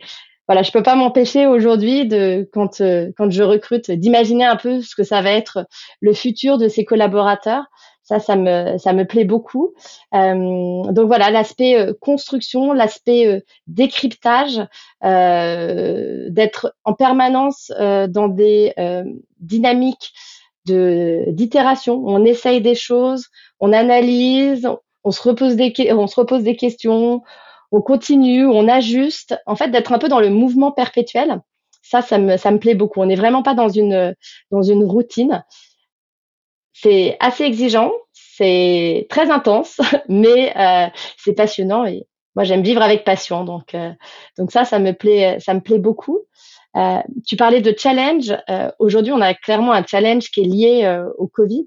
voilà, 0.49 0.63
je 0.63 0.71
peux 0.71 0.83
pas 0.83 0.95
m'empêcher 0.95 1.47
aujourd'hui 1.47 2.07
de 2.07 2.49
quand 2.53 2.81
euh, 2.81 3.11
quand 3.17 3.31
je 3.31 3.43
recrute 3.43 3.91
d'imaginer 3.91 4.45
un 4.45 4.57
peu 4.57 4.81
ce 4.81 4.95
que 4.95 5.03
ça 5.03 5.21
va 5.21 5.33
être 5.33 5.67
le 6.01 6.13
futur 6.13 6.57
de 6.57 6.69
ces 6.69 6.85
collaborateurs. 6.85 7.65
Ça, 8.05 8.21
ça 8.21 8.37
me 8.37 8.79
ça 8.79 8.93
me 8.93 9.05
plaît 9.05 9.25
beaucoup. 9.25 9.75
Euh, 10.15 10.85
donc 10.93 11.07
voilà, 11.09 11.31
l'aspect 11.33 11.77
euh, 11.77 11.93
construction, 12.01 12.73
l'aspect 12.73 13.27
euh, 13.27 13.41
décryptage, 13.67 14.61
euh, 15.05 16.29
d'être 16.31 16.77
en 16.85 16.93
permanence 16.95 17.73
dans 17.77 18.29
des 18.29 18.73
dynamiques 19.41 20.13
de 20.67 21.25
d'itération. 21.29 22.03
On 22.07 22.25
essaye 22.25 22.61
des 22.61 22.75
choses, 22.75 23.29
on 23.61 23.73
analyse, 23.73 24.69
on 25.05 25.11
se 25.11 25.23
repose 25.23 25.57
des 25.57 25.73
on 25.93 26.07
se 26.07 26.19
repose 26.21 26.43
des 26.43 26.57
questions, 26.57 27.23
on 27.73 27.81
continue, 27.81 28.47
on 28.47 28.69
ajuste, 28.69 29.41
en 29.47 29.57
fait, 29.57 29.69
d'être 29.71 29.93
un 29.93 29.99
peu 29.99 30.09
dans 30.09 30.21
le 30.21 30.31
mouvement 30.31 30.73
perpétuel. 30.73 31.41
Ça, 31.83 32.03
ça 32.03 32.19
me, 32.19 32.37
ça 32.37 32.51
me 32.51 32.59
plaît 32.59 32.75
beaucoup. 32.75 33.01
On 33.01 33.07
n'est 33.07 33.17
vraiment 33.17 33.43
pas 33.43 33.55
dans 33.55 33.69
une, 33.69 34.15
dans 34.51 34.63
une 34.63 34.85
routine. 34.85 35.45
C'est 36.73 37.17
assez 37.21 37.45
exigeant, 37.45 37.93
c'est 38.13 39.07
très 39.09 39.31
intense, 39.31 39.81
mais 40.09 40.53
euh, 40.57 40.89
c'est 41.17 41.33
passionnant 41.33 41.87
et 41.87 42.07
moi 42.35 42.45
j'aime 42.45 42.63
vivre 42.63 42.83
avec 42.83 43.05
passion. 43.05 43.45
Donc, 43.45 43.75
euh, 43.75 43.93
donc 44.37 44.53
ça, 44.53 44.65
ça 44.65 44.79
me 44.79 44.93
plaît, 44.93 45.39
ça 45.41 45.55
me 45.55 45.61
plaît 45.61 45.79
beaucoup. 45.79 46.21
Euh, 46.77 47.01
tu 47.27 47.37
parlais 47.37 47.61
de 47.61 47.75
challenge. 47.77 48.37
Euh, 48.51 48.71
aujourd'hui, 48.79 49.13
on 49.13 49.21
a 49.21 49.35
clairement 49.35 49.73
un 49.73 49.85
challenge 49.85 50.31
qui 50.31 50.41
est 50.41 50.45
lié 50.45 50.85
euh, 50.85 51.09
au 51.19 51.27
Covid 51.27 51.67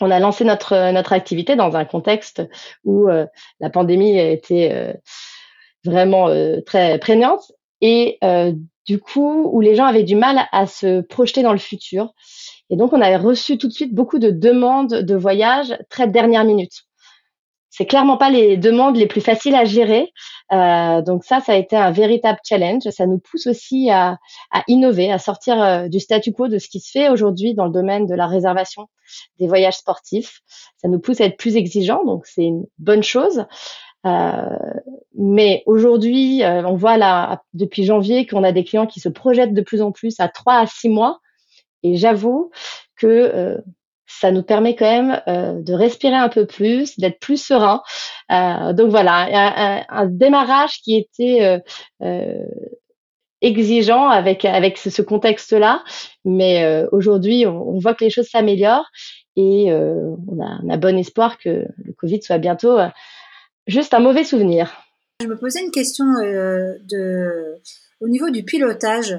on 0.00 0.10
a 0.10 0.18
lancé 0.18 0.44
notre 0.44 0.92
notre 0.92 1.12
activité 1.12 1.56
dans 1.56 1.76
un 1.76 1.84
contexte 1.84 2.42
où 2.84 3.08
euh, 3.08 3.26
la 3.60 3.70
pandémie 3.70 4.18
euh, 4.20 4.92
vraiment 5.84 6.28
euh, 6.28 6.60
très 6.60 6.98
prégnante 6.98 7.52
et 7.80 8.18
du 8.86 8.98
coup 8.98 9.48
où 9.52 9.60
les 9.60 9.76
gens 9.76 9.84
avaient 9.84 10.02
du 10.02 10.16
mal 10.16 10.48
à 10.50 10.66
se 10.66 11.00
projeter 11.02 11.42
dans 11.42 11.52
le 11.52 11.58
futur. 11.58 12.12
Et 12.70 12.76
donc 12.76 12.92
on 12.92 13.00
avait 13.00 13.16
reçu 13.16 13.56
tout 13.56 13.68
de 13.68 13.72
suite 13.72 13.94
beaucoup 13.94 14.18
de 14.18 14.30
demandes 14.30 14.94
de 14.94 15.14
voyage 15.14 15.76
très 15.88 16.08
dernière 16.08 16.44
minute 16.44 16.87
c'est 17.78 17.86
clairement 17.86 18.16
pas 18.16 18.28
les 18.28 18.56
demandes 18.56 18.96
les 18.96 19.06
plus 19.06 19.20
faciles 19.20 19.54
à 19.54 19.64
gérer. 19.64 20.12
Euh, 20.50 21.00
donc 21.00 21.22
ça, 21.22 21.38
ça 21.38 21.52
a 21.52 21.54
été 21.54 21.76
un 21.76 21.92
véritable 21.92 22.40
challenge. 22.44 22.82
Ça 22.90 23.06
nous 23.06 23.20
pousse 23.20 23.46
aussi 23.46 23.88
à, 23.88 24.18
à 24.50 24.64
innover, 24.66 25.12
à 25.12 25.18
sortir 25.20 25.62
euh, 25.62 25.86
du 25.86 26.00
statu 26.00 26.32
quo 26.32 26.48
de 26.48 26.58
ce 26.58 26.66
qui 26.66 26.80
se 26.80 26.90
fait 26.90 27.08
aujourd'hui 27.08 27.54
dans 27.54 27.66
le 27.66 27.70
domaine 27.70 28.06
de 28.06 28.16
la 28.16 28.26
réservation 28.26 28.88
des 29.38 29.46
voyages 29.46 29.76
sportifs. 29.76 30.40
Ça 30.78 30.88
nous 30.88 30.98
pousse 30.98 31.20
à 31.20 31.26
être 31.26 31.36
plus 31.36 31.54
exigeants, 31.54 32.04
donc 32.04 32.26
c'est 32.26 32.42
une 32.42 32.66
bonne 32.78 33.04
chose. 33.04 33.46
Euh, 34.06 34.58
mais 35.14 35.62
aujourd'hui, 35.66 36.42
euh, 36.42 36.66
on 36.66 36.74
voit 36.74 36.96
là 36.96 37.44
depuis 37.54 37.84
janvier 37.84 38.26
qu'on 38.26 38.42
a 38.42 38.50
des 38.50 38.64
clients 38.64 38.88
qui 38.88 38.98
se 38.98 39.08
projettent 39.08 39.54
de 39.54 39.62
plus 39.62 39.82
en 39.82 39.92
plus 39.92 40.18
à 40.18 40.26
trois 40.26 40.54
à 40.54 40.66
six 40.66 40.88
mois. 40.88 41.20
Et 41.84 41.94
j'avoue 41.94 42.50
que 42.96 43.06
euh, 43.06 43.58
ça 44.08 44.32
nous 44.32 44.42
permet 44.42 44.74
quand 44.74 44.90
même 44.90 45.22
euh, 45.28 45.60
de 45.62 45.74
respirer 45.74 46.16
un 46.16 46.28
peu 46.28 46.46
plus, 46.46 46.98
d'être 46.98 47.20
plus 47.20 47.36
serein. 47.36 47.82
Euh, 48.32 48.72
donc 48.72 48.90
voilà, 48.90 49.28
un, 49.30 49.84
un, 49.88 50.06
démarrage 50.06 50.80
qui 50.82 50.96
était 50.96 51.44
euh, 51.44 51.58
euh, 52.02 52.46
exigeant 53.42 54.08
avec 54.08 54.44
avec 54.44 54.78
ce, 54.78 55.02
contexte-là, 55.02 55.84
mais 56.24 56.64
euh, 56.64 56.88
aujourd'hui 56.90 57.46
on, 57.46 57.68
on, 57.68 57.78
voit 57.78 57.94
que 57.94 58.04
les 58.04 58.10
choses 58.10 58.28
s'améliorent 58.28 58.90
et 59.36 59.70
on 59.70 60.40
a, 60.42 60.58
on, 60.64 60.68
a, 60.68 60.76
bon 60.78 60.98
espoir 60.98 61.38
que 61.38 61.66
le 61.76 61.92
Covid 61.96 62.22
soit 62.22 62.38
bientôt 62.38 62.76
juste 63.68 63.94
un 63.94 64.00
mauvais 64.00 64.24
souvenir. 64.24 64.72
Je 65.20 65.28
me 65.28 65.36
posais 65.36 65.60
une 65.62 65.70
question 65.70 66.06
de 66.06 67.60
au 68.00 68.08
niveau 68.08 68.30
du 68.30 68.42
pilotage. 68.42 69.16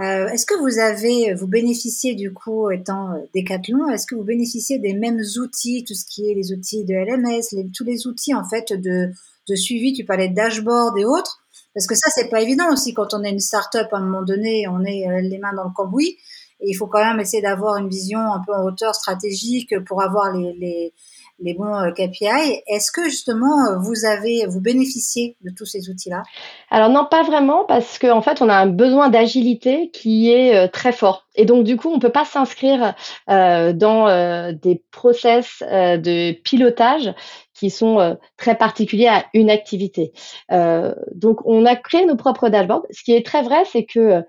Euh, 0.00 0.28
est-ce 0.28 0.46
que 0.46 0.58
vous 0.58 0.78
avez, 0.78 1.34
vous 1.34 1.46
bénéficiez 1.46 2.14
du 2.14 2.32
coup, 2.32 2.70
étant 2.70 3.10
Decathlon, 3.34 3.88
est-ce 3.90 4.06
que 4.06 4.14
vous 4.14 4.24
bénéficiez 4.24 4.78
des 4.78 4.94
mêmes 4.94 5.20
outils, 5.40 5.84
tout 5.86 5.94
ce 5.94 6.06
qui 6.06 6.30
est 6.30 6.34
les 6.34 6.52
outils 6.52 6.84
de 6.84 6.94
LMS, 6.94 7.70
tous 7.76 7.84
les 7.84 8.06
outils 8.06 8.34
en 8.34 8.48
fait 8.48 8.72
de, 8.72 9.12
suivi, 9.54 9.92
tu 9.92 10.04
parlais 10.04 10.28
de 10.28 10.34
dashboard 10.34 10.98
et 10.98 11.04
autres, 11.04 11.42
parce 11.74 11.86
que 11.86 11.94
ça 11.94 12.08
c'est 12.14 12.30
pas 12.30 12.40
évident 12.40 12.72
aussi 12.72 12.94
quand 12.94 13.12
on 13.12 13.22
est 13.22 13.30
une 13.30 13.40
start-up 13.40 13.88
à 13.92 13.98
un 13.98 14.00
moment 14.00 14.22
donné, 14.22 14.66
on 14.66 14.82
est 14.82 15.04
les 15.22 15.38
mains 15.38 15.52
dans 15.52 15.64
le 15.64 15.74
cambouis, 15.74 16.16
et 16.60 16.70
il 16.70 16.74
faut 16.74 16.86
quand 16.86 17.04
même 17.04 17.20
essayer 17.20 17.42
d'avoir 17.42 17.76
une 17.76 17.90
vision 17.90 18.20
un 18.20 18.40
peu 18.46 18.54
en 18.54 18.64
hauteur 18.64 18.94
stratégique 18.94 19.78
pour 19.84 20.00
avoir 20.00 20.32
les, 20.32 20.94
les 21.42 21.54
bons 21.54 21.74
euh, 21.74 21.90
KPI. 21.90 22.62
Est-ce 22.66 22.90
que 22.90 23.04
justement 23.04 23.66
euh, 23.66 23.78
vous 23.78 24.04
avez 24.04 24.46
vous 24.46 24.60
bénéficiez 24.60 25.36
de 25.42 25.50
tous 25.50 25.66
ces 25.66 25.90
outils-là? 25.90 26.22
Alors 26.70 26.88
non, 26.88 27.06
pas 27.10 27.22
vraiment 27.22 27.64
parce 27.64 27.98
qu'en 27.98 28.22
fait 28.22 28.40
on 28.40 28.48
a 28.48 28.54
un 28.54 28.66
besoin 28.66 29.08
d'agilité 29.08 29.90
qui 29.90 30.30
est 30.30 30.56
euh, 30.56 30.68
très 30.68 30.92
fort 30.92 31.26
et 31.34 31.44
donc 31.44 31.64
du 31.64 31.76
coup 31.76 31.90
on 31.92 31.98
peut 31.98 32.10
pas 32.10 32.24
s'inscrire 32.24 32.94
dans 33.26 34.52
des 34.52 34.82
process 34.90 35.62
de 35.62 36.32
pilotage 36.32 37.14
qui 37.54 37.70
sont 37.70 38.18
très 38.36 38.56
particuliers 38.56 39.08
à 39.08 39.24
une 39.32 39.48
activité. 39.48 40.12
donc 40.50 41.38
on 41.46 41.64
a 41.64 41.76
créé 41.76 42.04
nos 42.04 42.16
propres 42.16 42.50
dashboards. 42.50 42.86
Ce 42.90 43.02
qui 43.02 43.14
est 43.14 43.24
très 43.24 43.42
vrai, 43.42 43.62
c'est 43.64 43.84
que 43.84 44.22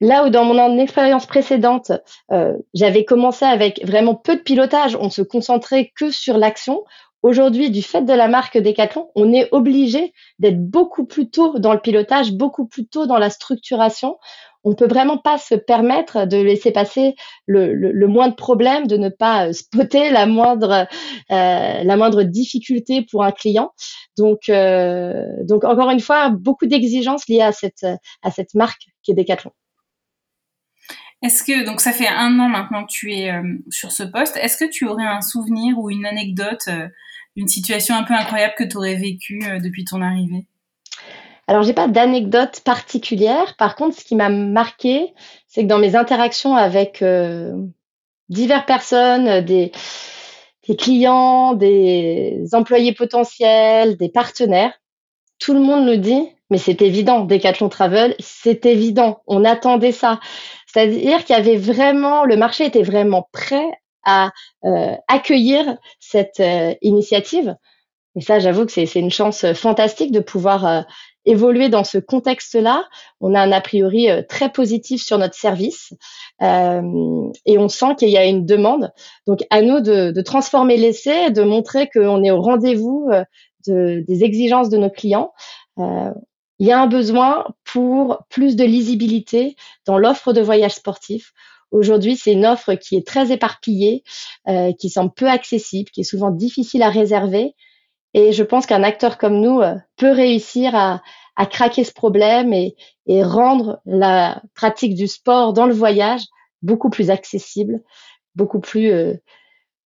Là 0.00 0.24
où 0.26 0.30
dans 0.30 0.44
mon 0.44 0.78
expérience 0.78 1.26
précédente, 1.26 1.92
euh, 2.32 2.54
j'avais 2.74 3.04
commencé 3.04 3.44
avec 3.44 3.84
vraiment 3.84 4.14
peu 4.14 4.36
de 4.36 4.42
pilotage, 4.42 4.96
on 4.96 5.10
se 5.10 5.22
concentrait 5.22 5.92
que 5.96 6.10
sur 6.10 6.36
l'action. 6.36 6.84
Aujourd'hui, 7.22 7.70
du 7.70 7.80
fait 7.80 8.02
de 8.02 8.12
la 8.12 8.28
marque 8.28 8.58
Decathlon, 8.58 9.08
on 9.14 9.32
est 9.32 9.48
obligé 9.50 10.12
d'être 10.40 10.60
beaucoup 10.60 11.06
plus 11.06 11.30
tôt 11.30 11.58
dans 11.58 11.72
le 11.72 11.80
pilotage, 11.80 12.32
beaucoup 12.32 12.66
plus 12.66 12.86
tôt 12.86 13.06
dans 13.06 13.16
la 13.16 13.30
structuration. 13.30 14.18
On 14.62 14.74
peut 14.74 14.86
vraiment 14.86 15.16
pas 15.16 15.38
se 15.38 15.54
permettre 15.54 16.26
de 16.26 16.36
laisser 16.36 16.70
passer 16.70 17.14
le, 17.46 17.72
le, 17.72 18.06
moins 18.08 18.28
de 18.28 18.34
problèmes, 18.34 18.86
de 18.86 18.98
ne 18.98 19.08
pas 19.08 19.48
euh, 19.48 19.52
spotter 19.52 20.10
la 20.10 20.26
moindre 20.26 20.86
euh, 21.30 21.82
la 21.82 21.96
moindre 21.96 22.24
difficulté 22.24 23.06
pour 23.10 23.24
un 23.24 23.32
client. 23.32 23.72
Donc 24.18 24.50
euh, 24.50 25.24
donc 25.44 25.64
encore 25.64 25.90
une 25.90 26.00
fois, 26.00 26.28
beaucoup 26.28 26.66
d'exigences 26.66 27.26
liées 27.28 27.40
à 27.42 27.52
cette 27.52 27.86
à 28.22 28.30
cette 28.30 28.54
marque 28.54 28.88
qui 29.02 29.12
est 29.12 29.14
Decathlon. 29.14 29.52
Est-ce 31.24 31.42
que, 31.42 31.64
donc 31.64 31.80
ça 31.80 31.92
fait 31.92 32.06
un 32.06 32.38
an 32.38 32.50
maintenant 32.50 32.84
que 32.84 32.92
tu 32.92 33.14
es 33.14 33.30
euh, 33.30 33.40
sur 33.70 33.90
ce 33.92 34.02
poste, 34.02 34.36
est-ce 34.36 34.58
que 34.58 34.70
tu 34.70 34.86
aurais 34.86 35.06
un 35.06 35.22
souvenir 35.22 35.78
ou 35.78 35.88
une 35.88 36.04
anecdote 36.04 36.60
euh, 36.68 36.86
d'une 37.34 37.48
situation 37.48 37.94
un 37.94 38.02
peu 38.02 38.12
incroyable 38.12 38.52
que 38.58 38.64
tu 38.64 38.76
aurais 38.76 38.96
vécue 38.96 39.42
euh, 39.48 39.58
depuis 39.58 39.86
ton 39.86 40.02
arrivée? 40.02 40.44
Alors, 41.46 41.62
j'ai 41.62 41.72
pas 41.72 41.88
d'anecdote 41.88 42.60
particulière. 42.62 43.56
Par 43.56 43.74
contre, 43.74 43.98
ce 43.98 44.04
qui 44.04 44.16
m'a 44.16 44.28
marqué, 44.28 45.14
c'est 45.46 45.62
que 45.62 45.66
dans 45.66 45.78
mes 45.78 45.96
interactions 45.96 46.56
avec 46.56 47.02
diverses 48.28 48.66
personnes, 48.66 49.40
des, 49.42 49.72
des, 50.68 50.76
clients, 50.76 51.54
des 51.54 52.48
employés 52.52 52.92
potentiels, 52.92 53.96
des 53.96 54.08
partenaires, 54.10 54.72
tout 55.38 55.52
le 55.52 55.60
monde 55.60 55.84
nous 55.84 55.96
dit, 55.96 56.28
mais 56.50 56.58
c'est 56.58 56.82
évident, 56.82 57.24
Decathlon 57.24 57.68
Travel, 57.68 58.14
c'est 58.20 58.64
évident, 58.66 59.22
on 59.26 59.44
attendait 59.44 59.92
ça. 59.92 60.20
C'est-à-dire 60.74 61.24
qu'il 61.24 61.36
y 61.36 61.38
avait 61.38 61.56
vraiment, 61.56 62.24
le 62.24 62.36
marché 62.36 62.66
était 62.66 62.82
vraiment 62.82 63.28
prêt 63.32 63.70
à 64.04 64.32
euh, 64.64 64.96
accueillir 65.06 65.76
cette 66.00 66.40
euh, 66.40 66.74
initiative. 66.82 67.54
Et 68.16 68.20
ça, 68.20 68.40
j'avoue 68.40 68.66
que 68.66 68.72
c'est 68.72 68.92
une 68.96 69.10
chance 69.10 69.52
fantastique 69.52 70.10
de 70.10 70.18
pouvoir 70.18 70.66
euh, 70.66 70.82
évoluer 71.26 71.68
dans 71.68 71.84
ce 71.84 71.98
contexte-là. 71.98 72.88
On 73.20 73.34
a 73.36 73.40
un 73.40 73.52
a 73.52 73.60
priori 73.60 74.08
très 74.28 74.50
positif 74.50 75.00
sur 75.00 75.16
notre 75.16 75.34
service 75.34 75.94
et 76.40 77.58
on 77.58 77.68
sent 77.68 77.94
qu'il 77.98 78.10
y 78.10 78.18
a 78.18 78.26
une 78.26 78.44
demande. 78.44 78.92
Donc, 79.26 79.42
à 79.48 79.62
nous 79.62 79.80
de, 79.80 80.20
transformer 80.20 80.76
l'essai, 80.76 81.30
de 81.30 81.42
montrer 81.42 81.88
qu'on 81.88 82.22
est 82.22 82.30
au 82.30 82.42
rendez-vous 82.42 83.10
de, 83.66 84.04
des 84.06 84.22
exigences 84.22 84.68
de 84.68 84.76
nos 84.76 84.90
clients 84.90 85.32
il 86.58 86.66
y 86.66 86.72
a 86.72 86.80
un 86.80 86.86
besoin 86.86 87.46
pour 87.74 88.24
plus 88.28 88.54
de 88.54 88.62
lisibilité 88.62 89.56
dans 89.84 89.98
l'offre 89.98 90.32
de 90.32 90.40
voyage 90.40 90.74
sportif. 90.74 91.32
Aujourd'hui, 91.72 92.16
c'est 92.16 92.30
une 92.30 92.46
offre 92.46 92.74
qui 92.74 92.94
est 92.94 93.04
très 93.04 93.32
éparpillée, 93.32 94.04
euh, 94.46 94.72
qui 94.78 94.88
semble 94.88 95.12
peu 95.12 95.28
accessible, 95.28 95.90
qui 95.90 96.02
est 96.02 96.04
souvent 96.04 96.30
difficile 96.30 96.84
à 96.84 96.88
réserver. 96.88 97.56
Et 98.14 98.30
je 98.30 98.44
pense 98.44 98.66
qu'un 98.66 98.84
acteur 98.84 99.18
comme 99.18 99.40
nous 99.40 99.60
euh, 99.60 99.74
peut 99.96 100.12
réussir 100.12 100.76
à, 100.76 101.02
craquer 101.50 101.82
ce 101.82 101.92
problème 101.92 102.52
et, 102.52 102.76
rendre 103.08 103.80
la 103.86 104.40
pratique 104.54 104.94
du 104.94 105.08
sport 105.08 105.52
dans 105.52 105.66
le 105.66 105.74
voyage 105.74 106.22
beaucoup 106.62 106.90
plus 106.90 107.10
accessible, 107.10 107.82
beaucoup 108.36 108.60
plus, 108.60 108.92
euh, 108.92 109.14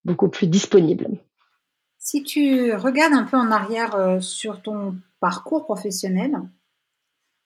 beaucoup 0.05 0.29
plus 0.29 0.47
disponible. 0.47 1.09
Si 1.97 2.23
tu 2.23 2.75
regardes 2.75 3.15
un 3.15 3.25
peu 3.25 3.39
en 3.39 3.51
arrière 3.51 4.19
sur 4.21 4.61
ton 4.61 4.95
parcours 5.21 5.65
professionnel, 5.65 6.39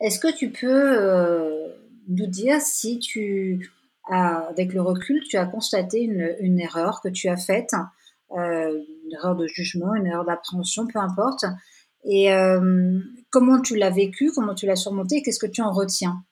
est-ce 0.02 0.18
que 0.18 0.32
tu 0.34 0.50
peux 0.50 1.00
euh, 1.00 1.68
nous 2.08 2.26
dire 2.26 2.60
si 2.60 2.98
tu 2.98 3.72
avec 4.10 4.74
le 4.74 4.82
recul, 4.82 5.22
tu 5.30 5.36
as 5.36 5.46
constaté 5.46 6.00
une, 6.00 6.58
erreur 6.58 7.00
que 7.02 7.08
tu 7.08 7.28
as 7.28 7.36
faite, 7.36 7.70
euh, 8.36 8.82
une 9.04 9.12
erreur 9.12 9.36
de 9.36 9.46
jugement, 9.46 9.94
une 9.94 10.06
erreur 10.06 10.24
d'appréhension, 10.24 10.88
peu 10.88 10.98
importe, 10.98 11.44
et 12.04 12.32
euh, 12.32 12.98
comment 13.30 13.60
tu 13.60 13.76
l'as 13.76 13.90
vécu, 13.90 14.32
comment 14.34 14.56
tu 14.56 14.66
l'as 14.66 14.74
surmonté, 14.74 15.18
et 15.18 15.22
qu'est-ce 15.22 15.38
que 15.38 15.46
tu 15.46 15.62
en 15.62 15.70
retiens? 15.70 16.24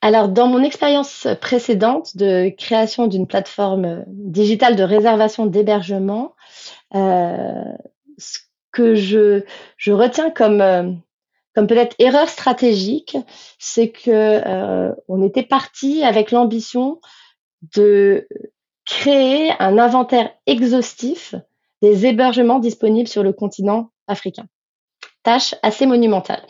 Alors, 0.00 0.28
dans 0.28 0.46
mon 0.46 0.62
expérience 0.62 1.26
précédente 1.40 2.16
de 2.16 2.50
création 2.56 3.08
d'une 3.08 3.26
plateforme 3.26 4.04
digitale 4.06 4.76
de 4.76 4.84
réservation 4.84 5.46
d'hébergement, 5.46 6.36
ce 6.92 8.38
que 8.70 8.94
je 8.94 9.42
retiens 9.90 10.30
comme, 10.30 11.02
comme 11.58 11.66
peut-être 11.66 11.96
erreur 11.98 12.28
stratégique, 12.28 13.16
c'est 13.58 13.90
que 13.90 14.12
euh, 14.12 14.94
on 15.08 15.26
était 15.26 15.42
parti 15.42 16.04
avec 16.04 16.30
l'ambition 16.30 17.00
de 17.74 18.28
créer 18.86 19.50
un 19.58 19.76
inventaire 19.76 20.30
exhaustif 20.46 21.34
des 21.82 22.06
hébergements 22.06 22.60
disponibles 22.60 23.08
sur 23.08 23.24
le 23.24 23.32
continent 23.32 23.90
africain. 24.06 24.46
Tâche 25.24 25.56
assez 25.64 25.84
monumentale. 25.86 26.46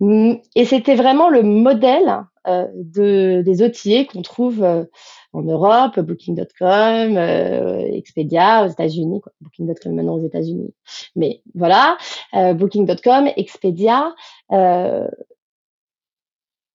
Et 0.00 0.64
c'était 0.64 0.94
vraiment 0.94 1.28
le 1.28 1.42
modèle 1.42 2.24
euh, 2.46 2.68
de, 2.72 3.42
des 3.44 3.64
outils 3.64 4.06
qu'on 4.06 4.22
trouve 4.22 4.62
euh, 4.62 4.84
en 5.34 5.42
Europe, 5.42 5.98
Booking.com, 6.00 7.16
euh, 7.16 7.80
Expedia 7.92 8.64
aux 8.64 8.68
États-Unis, 8.68 9.20
Booking.com 9.40 9.94
maintenant 9.94 10.14
aux 10.14 10.24
États-Unis. 10.24 10.72
Mais 11.16 11.42
voilà, 11.54 11.98
euh, 12.34 12.54
Booking.com, 12.54 13.28
Expedia. 13.36 14.14
Euh, 14.52 15.08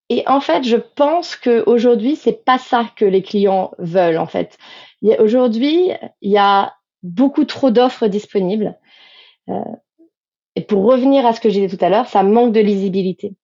et 0.09 0.27
en 0.27 0.41
fait, 0.41 0.63
je 0.65 0.75
pense 0.75 1.35
qu'aujourd'hui, 1.35 2.15
c'est 2.15 2.43
pas 2.43 2.57
ça 2.57 2.85
que 2.95 3.05
les 3.05 3.21
clients 3.21 3.71
veulent. 3.77 4.17
En 4.17 4.25
fait, 4.25 4.57
aujourd'hui, 5.19 5.91
il 6.21 6.31
y 6.31 6.37
a 6.37 6.73
beaucoup 7.01 7.45
trop 7.45 7.71
d'offres 7.71 8.07
disponibles. 8.07 8.77
Et 10.55 10.61
pour 10.61 10.83
revenir 10.83 11.25
à 11.25 11.33
ce 11.33 11.39
que 11.39 11.49
j'ai 11.49 11.65
dit 11.65 11.77
tout 11.77 11.83
à 11.83 11.89
l'heure, 11.89 12.07
ça 12.07 12.23
manque 12.23 12.53
de 12.53 12.59
lisibilité. 12.59 13.35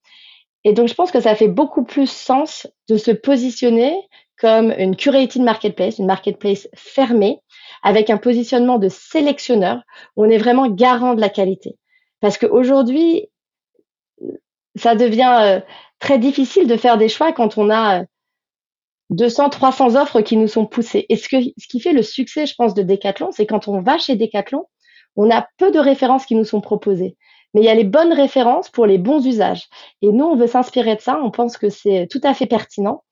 Et 0.63 0.73
donc, 0.73 0.87
je 0.87 0.95
pense 0.95 1.11
que 1.11 1.21
ça 1.21 1.35
fait 1.35 1.47
beaucoup 1.47 1.83
plus 1.83 2.09
sens 2.09 2.67
de 2.89 2.97
se 2.97 3.11
positionner 3.11 3.95
comme 4.39 4.73
une 4.77 4.95
curated 4.95 5.41
marketplace, 5.41 5.99
une 5.99 6.07
marketplace 6.07 6.67
fermée, 6.75 7.39
avec 7.83 8.09
un 8.09 8.17
positionnement 8.17 8.79
de 8.79 8.89
sélectionneur, 8.89 9.81
on 10.15 10.29
est 10.29 10.37
vraiment 10.37 10.67
garant 10.69 11.13
de 11.13 11.21
la 11.21 11.29
qualité. 11.29 11.77
Parce 12.19 12.37
qu'aujourd'hui, 12.37 13.29
ça 14.75 14.95
devient 14.95 15.37
euh, 15.41 15.59
très 15.99 16.19
difficile 16.19 16.67
de 16.67 16.77
faire 16.77 16.97
des 16.97 17.09
choix 17.09 17.31
quand 17.31 17.57
on 17.57 17.69
a 17.69 18.03
200, 19.11 19.45
euh, 19.45 19.49
300 19.49 19.95
offres 19.95 20.21
qui 20.21 20.37
nous 20.37 20.47
sont 20.47 20.65
poussées. 20.65 21.05
Et 21.09 21.15
ce, 21.15 21.29
que, 21.29 21.37
ce 21.41 21.67
qui 21.67 21.79
fait 21.79 21.93
le 21.93 22.03
succès, 22.03 22.45
je 22.45 22.55
pense, 22.55 22.73
de 22.73 22.83
Decathlon, 22.83 23.31
c'est 23.31 23.45
quand 23.45 23.67
on 23.67 23.81
va 23.81 23.97
chez 23.97 24.15
Decathlon, 24.15 24.65
on 25.15 25.31
a 25.31 25.47
peu 25.57 25.71
de 25.71 25.79
références 25.79 26.25
qui 26.25 26.35
nous 26.35 26.43
sont 26.43 26.61
proposées. 26.61 27.15
Mais 27.53 27.61
il 27.61 27.65
y 27.65 27.69
a 27.69 27.75
les 27.75 27.85
bonnes 27.85 28.11
références 28.11 28.69
pour 28.69 28.85
les 28.85 28.97
bons 28.97 29.25
usages. 29.25 29.67
Et 30.01 30.11
nous, 30.11 30.25
on 30.25 30.35
veut 30.35 30.47
s'inspirer 30.47 30.95
de 30.97 31.01
ça. 31.01 31.19
On 31.23 31.31
pense 31.31 31.57
que 31.57 31.69
c'est 31.69 32.07
tout 32.11 32.19
à 32.23 32.33
fait 32.33 32.47
pertinent. 32.47 33.03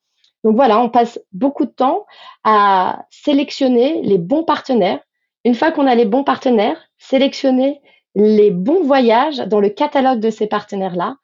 Donc 0.43 0.55
voilà, 0.55 0.79
on 0.79 0.89
passe 0.89 1.19
beaucoup 1.31 1.65
de 1.65 1.71
temps 1.71 2.05
à 2.43 3.05
sélectionner 3.09 4.01
les 4.01 4.17
bons 4.17 4.43
partenaires. 4.43 4.99
Une 5.45 5.55
fois 5.55 5.71
qu'on 5.71 5.87
a 5.87 5.95
les 5.95 6.05
bons 6.05 6.23
partenaires, 6.23 6.77
sélectionner 6.97 7.81
les 8.15 8.51
bons 8.51 8.83
voyages 8.83 9.37
dans 9.37 9.59
le 9.59 9.69
catalogue 9.69 10.19
de 10.19 10.29
ces 10.29 10.47
partenaires-là. 10.47 11.17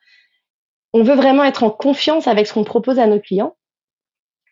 On 0.93 1.03
veut 1.03 1.15
vraiment 1.15 1.43
être 1.43 1.63
en 1.63 1.69
confiance 1.69 2.27
avec 2.27 2.47
ce 2.47 2.53
qu'on 2.53 2.63
propose 2.63 2.97
à 2.99 3.07
nos 3.07 3.19
clients. 3.19 3.55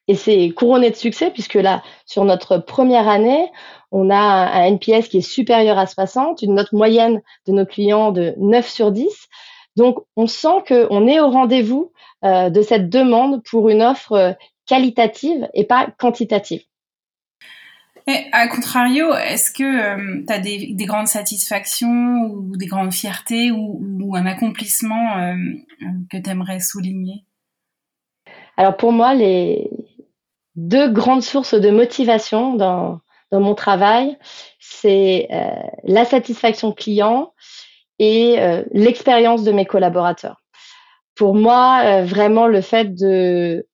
Et 0.08 0.15
c'est 0.15 0.49
couronné 0.51 0.89
de 0.89 0.95
succès 0.95 1.32
puisque 1.32 1.56
là, 1.56 1.82
sur 2.06 2.23
notre 2.23 2.58
première 2.58 3.10
année, 3.10 3.51
on 3.91 4.10
a 4.10 4.15
un 4.15 4.63
NPS 4.65 5.10
qui 5.10 5.17
est 5.17 5.21
supérieur 5.21 5.77
à 5.77 5.86
60, 5.86 6.41
une 6.41 6.56
note 6.56 6.71
moyenne 6.71 7.21
de 7.45 7.51
nos 7.51 7.65
clients 7.65 8.12
de 8.12 8.34
9 8.38 8.67
sur 8.67 8.91
10. 8.91 9.27
Donc, 9.75 9.99
on 10.15 10.27
sent 10.27 10.63
qu'on 10.67 11.08
est 11.08 11.19
au 11.19 11.30
rendez-vous 11.30 11.91
de 12.23 12.62
cette 12.62 12.89
demande 12.89 13.43
pour 13.43 13.69
une 13.69 13.82
offre 13.82 14.36
qualitative 14.67 15.47
et 15.53 15.65
pas 15.65 15.88
quantitative. 15.97 16.62
Et 18.10 18.25
à 18.32 18.47
contrario, 18.47 19.13
est-ce 19.15 19.51
que 19.51 19.63
euh, 19.63 20.23
tu 20.25 20.34
as 20.34 20.39
des, 20.39 20.86
grandes 20.86 21.08
satisfactions 21.08 22.21
ou 22.32 22.56
des 22.56 22.65
grandes 22.65 22.93
fiertés 22.93 23.51
ou, 23.51 24.15
un 24.15 24.25
accomplissement 24.25 25.17
euh, 25.17 25.36
que 26.10 26.17
tu 26.17 26.30
aimerais 26.30 26.62
souligner? 26.62 27.25
Alors 28.56 28.77
pour 28.77 28.93
moi, 28.93 29.13
les 29.13 29.69
deux 30.56 30.89
grandes 30.89 31.21
sources 31.21 31.53
de 31.53 31.69
motivation 31.69 32.56
dans, 32.56 33.01
dans 33.32 33.41
mon 33.41 33.56
travail, 33.56 34.17
c'est 34.58 35.27
euh, 35.32 35.49
la 35.84 36.06
satisfaction 36.06 36.71
client 36.71 37.34
et 37.99 38.38
l'expérience 38.73 39.43
de 39.43 39.51
mes 39.51 39.65
collaborateurs. 39.65 40.43
Pour 41.15 41.34
moi, 41.34 42.03
vraiment 42.03 42.45
le 42.45 42.62
fait 42.62 42.93
de 42.93 43.65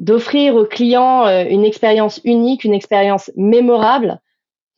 d'offrir 0.00 0.56
aux 0.56 0.64
clients 0.64 1.26
euh, 1.26 1.44
une 1.48 1.64
expérience 1.64 2.20
unique, 2.24 2.64
une 2.64 2.74
expérience 2.74 3.30
mémorable, 3.36 4.20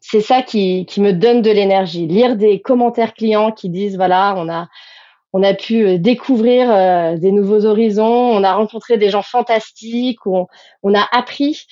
c'est 0.01 0.21
ça 0.21 0.43
qui, 0.43 0.85
qui 0.85 1.01
me 1.01 1.13
donne 1.13 1.43
de 1.43 1.51
l'énergie. 1.51 2.07
Lire 2.09 2.37
des 2.37 2.61
commentaires 2.61 3.15
clients 3.15 3.53
qui 3.53 3.71
disent 3.71 3.97
voilà, 3.97 4.35
on 4.37 4.51
a 4.51 4.69
on 5.33 5.43
a 5.43 5.55
pu 5.55 5.87
euh, 5.87 5.99
découvrir 5.99 6.71
euh, 6.71 7.17
des 7.17 7.33
nouveaux 7.33 7.65
horizons, 7.65 8.05
on 8.05 8.45
a 8.45 8.53
rencontré 8.53 8.99
des 8.99 9.09
gens 9.09 9.23
fantastiques, 9.23 10.27
on, 10.27 10.47
on 10.83 10.93
a 10.95 11.09
appris 11.13 11.67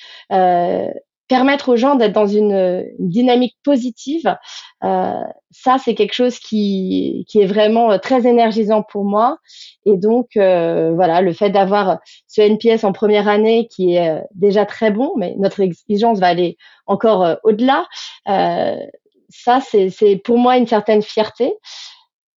permettre 1.31 1.69
aux 1.69 1.77
gens 1.77 1.95
d'être 1.95 2.13
dans 2.13 2.27
une, 2.27 2.85
dynamique 2.99 3.57
positive, 3.63 4.37
euh, 4.83 5.23
ça 5.53 5.77
c'est 5.79 5.95
quelque 5.95 6.13
chose 6.13 6.41
qui, 6.41 7.25
qui 7.29 7.41
est 7.41 7.47
vraiment 7.47 7.93
euh, 7.93 7.99
très 7.99 8.27
énergisant 8.27 8.83
pour 8.83 9.05
moi. 9.05 9.39
Et 9.87 9.97
donc 9.97 10.37
euh, 10.37 10.91
voilà, 10.93 11.21
le 11.21 11.33
fait 11.33 11.51
d'avoir 11.51 12.01
ce 12.27 12.41
NPS 12.41 12.83
en 12.83 12.91
première 12.91 13.29
année 13.29 13.69
qui 13.69 13.95
est 13.95 14.21
déjà 14.35 14.67
très 14.67 14.91
bon, 14.91 15.13
mais 15.17 15.37
notre 15.39 15.61
exigence 15.61 16.19
va 16.19 16.27
aller 16.27 16.57
encore 16.87 17.37
au-delà. 17.45 17.87
ça 18.27 19.61
c'est 19.61 20.21
pour 20.25 20.37
moi 20.37 20.57
une 20.57 20.67
certaine 20.67 21.03
fierté. 21.03 21.55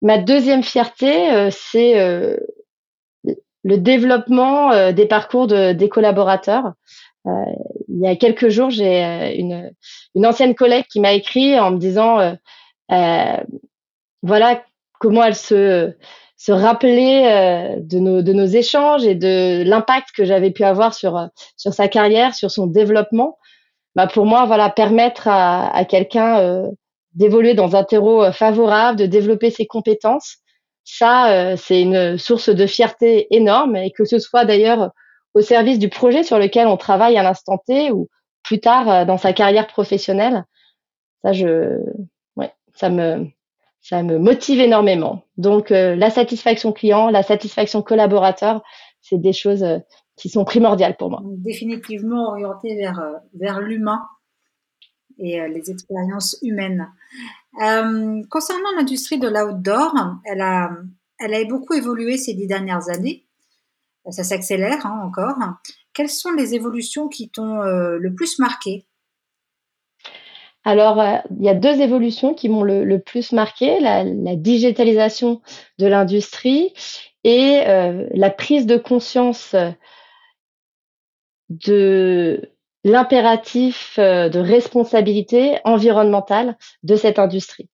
Ma 0.03 0.19
deuxième 0.19 0.65
fierté, 0.65 1.49
c'est 1.53 1.95
le 3.63 3.77
développement 3.79 4.91
des 4.93 5.07
parcours 5.07 5.47
de, 5.47 5.75
des 5.75 5.89
collaborateurs. 5.89 6.73
Euh, 7.27 7.31
il 7.89 8.01
y 8.01 8.07
a 8.07 8.17
quelques 8.17 8.49
jours, 8.49 8.71
j'ai 8.71 9.05
euh, 9.05 9.35
une, 9.37 9.73
une 10.15 10.27
ancienne 10.27 10.55
collègue 10.55 10.87
qui 10.91 11.01
m'a 11.01 11.13
écrit 11.13 11.59
en 11.59 11.73
me 11.73 11.79
disant 11.79 12.37
euh, 12.91 13.37
voilà 14.23 14.63
comment 14.99 15.25
elle 15.25 15.35
se 15.35 15.93
se 16.37 16.53
rappeler 16.53 17.77
de 17.79 17.99
nos 17.99 18.23
de 18.23 18.33
nos 18.33 18.47
échanges 18.47 19.05
et 19.05 19.15
de 19.15 19.63
l'impact 19.63 20.09
que 20.17 20.25
j'avais 20.25 20.51
pu 20.51 20.65
avoir 20.65 20.95
sur 20.95 21.29
sur 21.59 21.75
sa 21.75 21.87
carrière, 21.89 22.35
sur 22.35 22.51
son 22.51 22.67
développement. 22.67 23.37
Bah 23.95 24.07
pour 24.07 24.25
moi, 24.25 24.47
voilà, 24.47 24.71
permettre 24.71 25.29
à, 25.29 25.69
à 25.77 25.85
quelqu'un 25.85 26.65
d'évoluer 27.13 27.53
dans 27.53 27.77
un 27.77 27.85
terreau 27.85 28.33
favorable, 28.33 28.99
de 28.99 29.05
développer 29.05 29.51
ses 29.51 29.67
compétences, 29.67 30.39
ça, 30.85 31.57
c'est 31.59 31.83
une 31.83 32.17
source 32.17 32.49
de 32.49 32.67
fierté 32.67 33.27
énorme 33.35 33.77
et 33.77 33.91
que 33.91 34.07
ce 34.07 34.19
soit 34.19 34.47
d'ailleurs 34.47 34.93
au 35.35 35.41
service 35.41 35.79
du 35.79 35.89
projet 35.89 36.23
sur 36.23 36.39
lequel 36.39 36.67
on 36.67 36.77
travaille 36.77 37.17
à 37.17 37.23
l'instant 37.23 37.59
T 37.59 37.91
ou 37.91 38.09
plus 38.43 38.61
tard 38.61 38.89
euh, 38.89 39.05
dans 39.05 39.19
sa 39.19 39.33
carrière 39.33 39.67
professionnelle. 39.67 40.45
Ça, 41.23 41.33
je, 41.33 41.79
ça 42.75 42.89
me, 42.89 43.27
ça 43.81 44.03
me 44.03 44.19
motive 44.19 44.61
énormément. 44.61 45.25
Donc, 45.37 45.71
euh, 45.71 45.95
la 45.97 46.11
satisfaction 46.11 46.73
client, 46.73 47.11
la 47.11 47.23
satisfaction 47.23 47.83
collaborateur, 47.83 48.63
c'est 49.01 49.21
des 49.21 49.33
choses 49.33 49.63
euh, 49.63 49.79
qui 50.17 50.29
sont 50.29 50.45
primordiales 50.45 50.97
pour 50.97 51.11
moi. 51.11 51.21
Définitivement 51.25 52.29
orienté 52.29 52.77
vers, 52.77 53.01
vers 53.35 53.61
l'humain 53.61 54.03
et 55.19 55.41
les 55.49 55.71
expériences 55.71 56.37
humaines. 56.43 56.87
concernant 58.31 58.71
l'industrie 58.77 59.19
de 59.19 59.29
l'outdoor, 59.29 59.95
elle 60.25 60.43
a, 60.43 60.71
elle 61.19 61.35
a 61.35 61.45
beaucoup 61.45 61.73
évolué 61.73 62.19
ces 62.19 62.35
dix 62.35 62.47
dernières 62.47 62.91
années 62.91 63.27
ça 64.09 64.25
s'accélère 64.25 64.87
hein, 64.87 65.03
encore. 65.05 65.37
Quelles 65.93 66.09
sont 66.09 66.33
les 66.33 66.55
évolutions 66.55 67.09
qui 67.09 67.31
t'ont 67.31 67.63
euh, 67.63 67.99
le 67.99 68.15
plus 68.15 68.39
marqué? 68.39 68.87
Alors, 70.65 71.01
euh, 71.01 71.17
il 71.39 71.45
y 71.45 71.49
a 71.49 71.55
deux 71.55 71.81
évolutions 71.81 72.35
qui 72.35 72.49
m'ont 72.49 72.63
le, 72.63 72.99
plus 72.99 73.33
marqué, 73.33 73.81
la, 73.81 74.05
digitalisation 74.37 75.41
de 75.79 75.87
l'industrie 75.87 76.73
et 77.25 77.63
euh, 77.67 78.07
la 78.15 78.31
prise 78.31 78.67
de 78.67 78.77
conscience 78.77 79.55
de 81.49 82.53
l'impératif 82.85 83.99
de 83.99 84.39
responsabilité 84.39 85.59
environnementale 85.65 86.57
de 86.83 86.97
cette 86.97 87.19
industrie. 87.19 87.69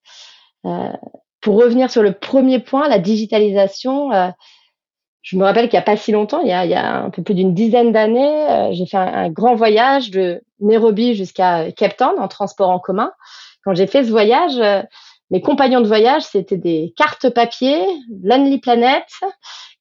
pour 1.40 1.62
revenir 1.62 1.90
sur 1.90 2.02
le 2.02 2.12
premier 2.12 2.58
point, 2.58 2.88
la 2.88 2.98
digitalisation, 2.98 4.10
je 5.26 5.36
me 5.36 5.42
rappelle 5.42 5.68
qu'il 5.68 5.76
n'y 5.76 5.82
a 5.82 5.82
pas 5.82 5.96
si 5.96 6.12
longtemps, 6.12 6.40
il 6.42 6.48
y 6.48 6.52
a, 6.52 7.02
un 7.02 7.10
peu 7.10 7.20
plus 7.20 7.34
d'une 7.34 7.52
dizaine 7.52 7.90
d'années, 7.90 8.48
euh, 8.48 8.68
j'ai 8.70 8.86
fait 8.86 8.96
un, 8.96 9.28
grand 9.28 9.56
voyage 9.56 10.12
de 10.12 10.40
Nairobi 10.60 11.16
jusqu'à 11.16 11.72
Cape 11.72 11.96
Town 11.96 12.14
en 12.20 12.28
transport 12.28 12.70
en 12.70 12.78
commun. 12.78 13.10
Quand 13.64 13.74
j'ai 13.74 13.88
fait 13.88 14.04
ce 14.04 14.10
voyage, 14.10 14.56
euh, 14.58 14.82
mes 15.32 15.40
compagnons 15.40 15.80
de 15.80 15.88
voyage, 15.88 16.22
c'était 16.22 16.56
des 16.56 16.94
cartes 16.96 17.28
papier, 17.30 17.76
Lonely 18.22 18.60
Planet 18.60 19.02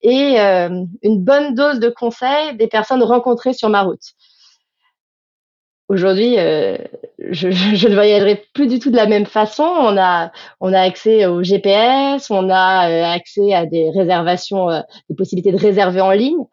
et 0.01 0.39
euh, 0.39 0.83
une 1.03 1.23
bonne 1.23 1.53
dose 1.53 1.79
de 1.79 1.89
conseils 1.89 2.55
des 2.57 2.67
personnes 2.67 3.03
rencontrées 3.03 3.53
sur 3.53 3.69
ma 3.69 3.83
route. 3.83 4.01
Aujourd'hui, 5.87 6.39
euh, 6.39 6.77
je, 7.19 7.47
ne 7.47 7.93
voyagerai 7.93 8.43
plus 8.53 8.65
du 8.65 8.79
tout 8.79 8.89
de 8.89 8.95
la 8.95 9.05
même 9.05 9.27
façon. 9.27 9.63
On 9.63 9.97
a, 9.97 10.31
on 10.59 10.73
a 10.73 10.79
accès 10.79 11.27
au 11.27 11.43
GPS, 11.43 12.31
on 12.31 12.49
a 12.49 12.89
euh, 12.89 13.03
accès 13.03 13.53
à 13.53 13.67
des 13.67 13.91
réservations, 13.91 14.69
euh, 14.71 14.81
des 15.09 15.15
possibilités 15.15 15.51
de 15.51 15.61
réserver 15.61 16.01
en 16.01 16.11
ligne. 16.11 16.43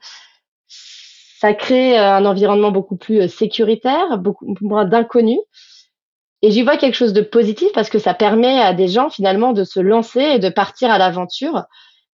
Ça 0.69 1.55
crée 1.55 1.97
un 1.97 2.25
environnement 2.25 2.71
beaucoup 2.71 2.97
plus 2.97 3.29
sécuritaire, 3.29 4.19
beaucoup 4.19 4.55
moins 4.61 4.85
d'inconnus. 4.85 5.41
Et 6.43 6.51
j'y 6.51 6.63
vois 6.63 6.77
quelque 6.77 6.95
chose 6.95 7.13
de 7.13 7.23
positif 7.23 7.69
parce 7.75 7.89
que 7.89 7.99
ça 7.99 8.15
permet 8.15 8.61
à 8.61 8.75
des 8.75 8.87
gens 8.87 9.11
finalement 9.11 9.53
de 9.53 9.65
se 9.65 9.81
lancer 9.81 10.21
et 10.21 10.39
de 10.39 10.51
partir 10.51 10.91
à 10.91 10.99
l'aventure. 10.99 11.65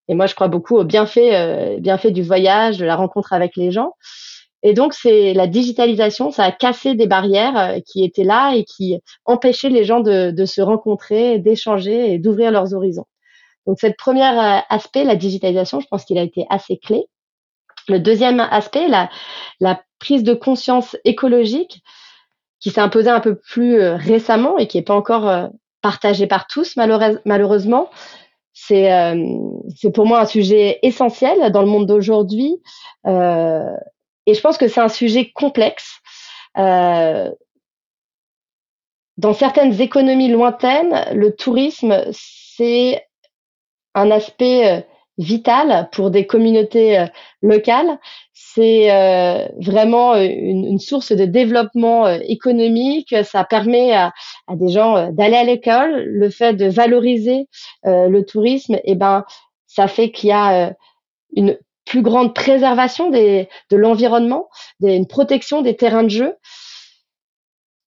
Et 0.07 0.15
moi, 0.15 0.25
je 0.25 0.33
crois 0.33 0.47
beaucoup 0.47 0.77
au 0.77 0.83
bienfait, 0.83 1.77
bienfait 1.79 2.09
du 2.09 2.23
voyage, 2.23 2.79
de 2.79 2.85
la 2.85 2.95
rencontre 2.95 3.33
avec 3.33 3.55
les 3.55 3.71
gens. 3.71 3.93
Et 4.61 4.73
donc, 4.73 4.93
c'est 4.93 5.33
la 5.33 5.47
digitalisation, 5.47 6.31
ça 6.31 6.43
a 6.43 6.51
cassé 6.51 6.93
des 6.93 7.07
barrières 7.07 7.57
euh, 7.57 7.79
qui 7.79 8.03
étaient 8.03 8.23
là 8.25 8.53
et 8.55 8.65
qui 8.65 8.99
empêchaient 9.25 9.69
les 9.69 9.85
gens 9.85 10.01
de, 10.01 10.31
de 10.31 10.45
se 10.45 10.61
rencontrer, 10.61 11.39
d'échanger 11.39 12.13
et 12.13 12.19
d'ouvrir 12.19 12.51
leurs 12.51 12.73
horizons. 12.73 13.05
Donc, 13.65 13.77
cette 13.79 13.97
première 13.97 14.39
euh, 14.39 14.59
aspect, 14.69 15.05
la 15.05 15.15
digitalisation, 15.15 15.79
je 15.79 15.87
pense 15.87 16.03
qu'il 16.03 16.17
a 16.17 16.23
été 16.23 16.45
assez 16.49 16.77
clé. 16.77 17.05
Le 17.87 17.99
deuxième 17.99 18.39
aspect, 18.39 18.87
la, 18.89 19.09
la 19.59 19.81
prise 19.99 20.23
de 20.23 20.33
conscience 20.33 20.97
écologique, 21.05 21.81
qui 22.59 22.71
s'est 22.71 22.81
imposée 22.81 23.09
un 23.09 23.21
peu 23.21 23.35
plus 23.35 23.79
euh, 23.79 23.95
récemment 23.95 24.57
et 24.57 24.67
qui 24.67 24.77
n'est 24.77 24.83
pas 24.83 24.95
encore 24.95 25.49
partagée 25.81 26.27
par 26.27 26.45
tous, 26.47 26.75
malheureusement. 27.25 27.89
C'est 28.51 28.89
c'est 29.77 29.91
pour 29.91 30.05
moi 30.05 30.19
un 30.19 30.25
sujet 30.25 30.79
essentiel 30.83 31.49
dans 31.53 31.61
le 31.61 31.69
monde 31.69 31.85
d'aujourd'hui. 31.85 32.61
Euh, 33.07 33.63
et 34.29 34.35
je 34.35 34.41
pense 34.41 34.57
que 34.57 34.67
c'est 34.67 34.79
un 34.79 34.89
sujet 34.89 35.31
complexe. 35.31 35.99
Euh, 36.57 37.31
dans 39.17 39.33
certaines 39.33 39.81
économies 39.81 40.29
lointaines, 40.29 41.05
le 41.13 41.35
tourisme, 41.35 42.05
c'est 42.11 43.03
un 43.95 44.11
aspect 44.11 44.67
euh, 44.67 44.81
vital 45.17 45.89
pour 45.91 46.11
des 46.11 46.27
communautés 46.27 46.99
euh, 46.99 47.05
locales. 47.41 47.99
C'est 48.33 48.87
vraiment 49.59 50.15
une, 50.15 50.79
source 50.79 51.11
de 51.11 51.25
développement 51.25 52.07
économique. 52.07 53.13
Ça 53.23 53.43
permet 53.43 53.93
à, 53.93 54.11
des 54.51 54.69
gens 54.69 55.11
d'aller 55.11 55.35
à 55.35 55.43
l'école. 55.43 56.03
Le 56.05 56.29
fait 56.29 56.53
de 56.53 56.65
valoriser 56.65 57.47
le 57.83 58.21
tourisme, 58.21 58.79
eh 58.85 58.95
ben, 58.95 59.23
ça 59.67 59.87
fait 59.87 60.09
qu'il 60.09 60.29
y 60.29 60.33
a 60.33 60.73
une 61.35 61.57
plus 61.89 62.01
grande 62.03 62.35
préservation 62.35 63.09
de 63.09 63.47
l'environnement, 63.71 64.47
une 64.81 65.07
protection 65.07 65.61
des 65.61 65.75
terrains 65.75 66.03
de 66.03 66.09
jeu. 66.09 66.35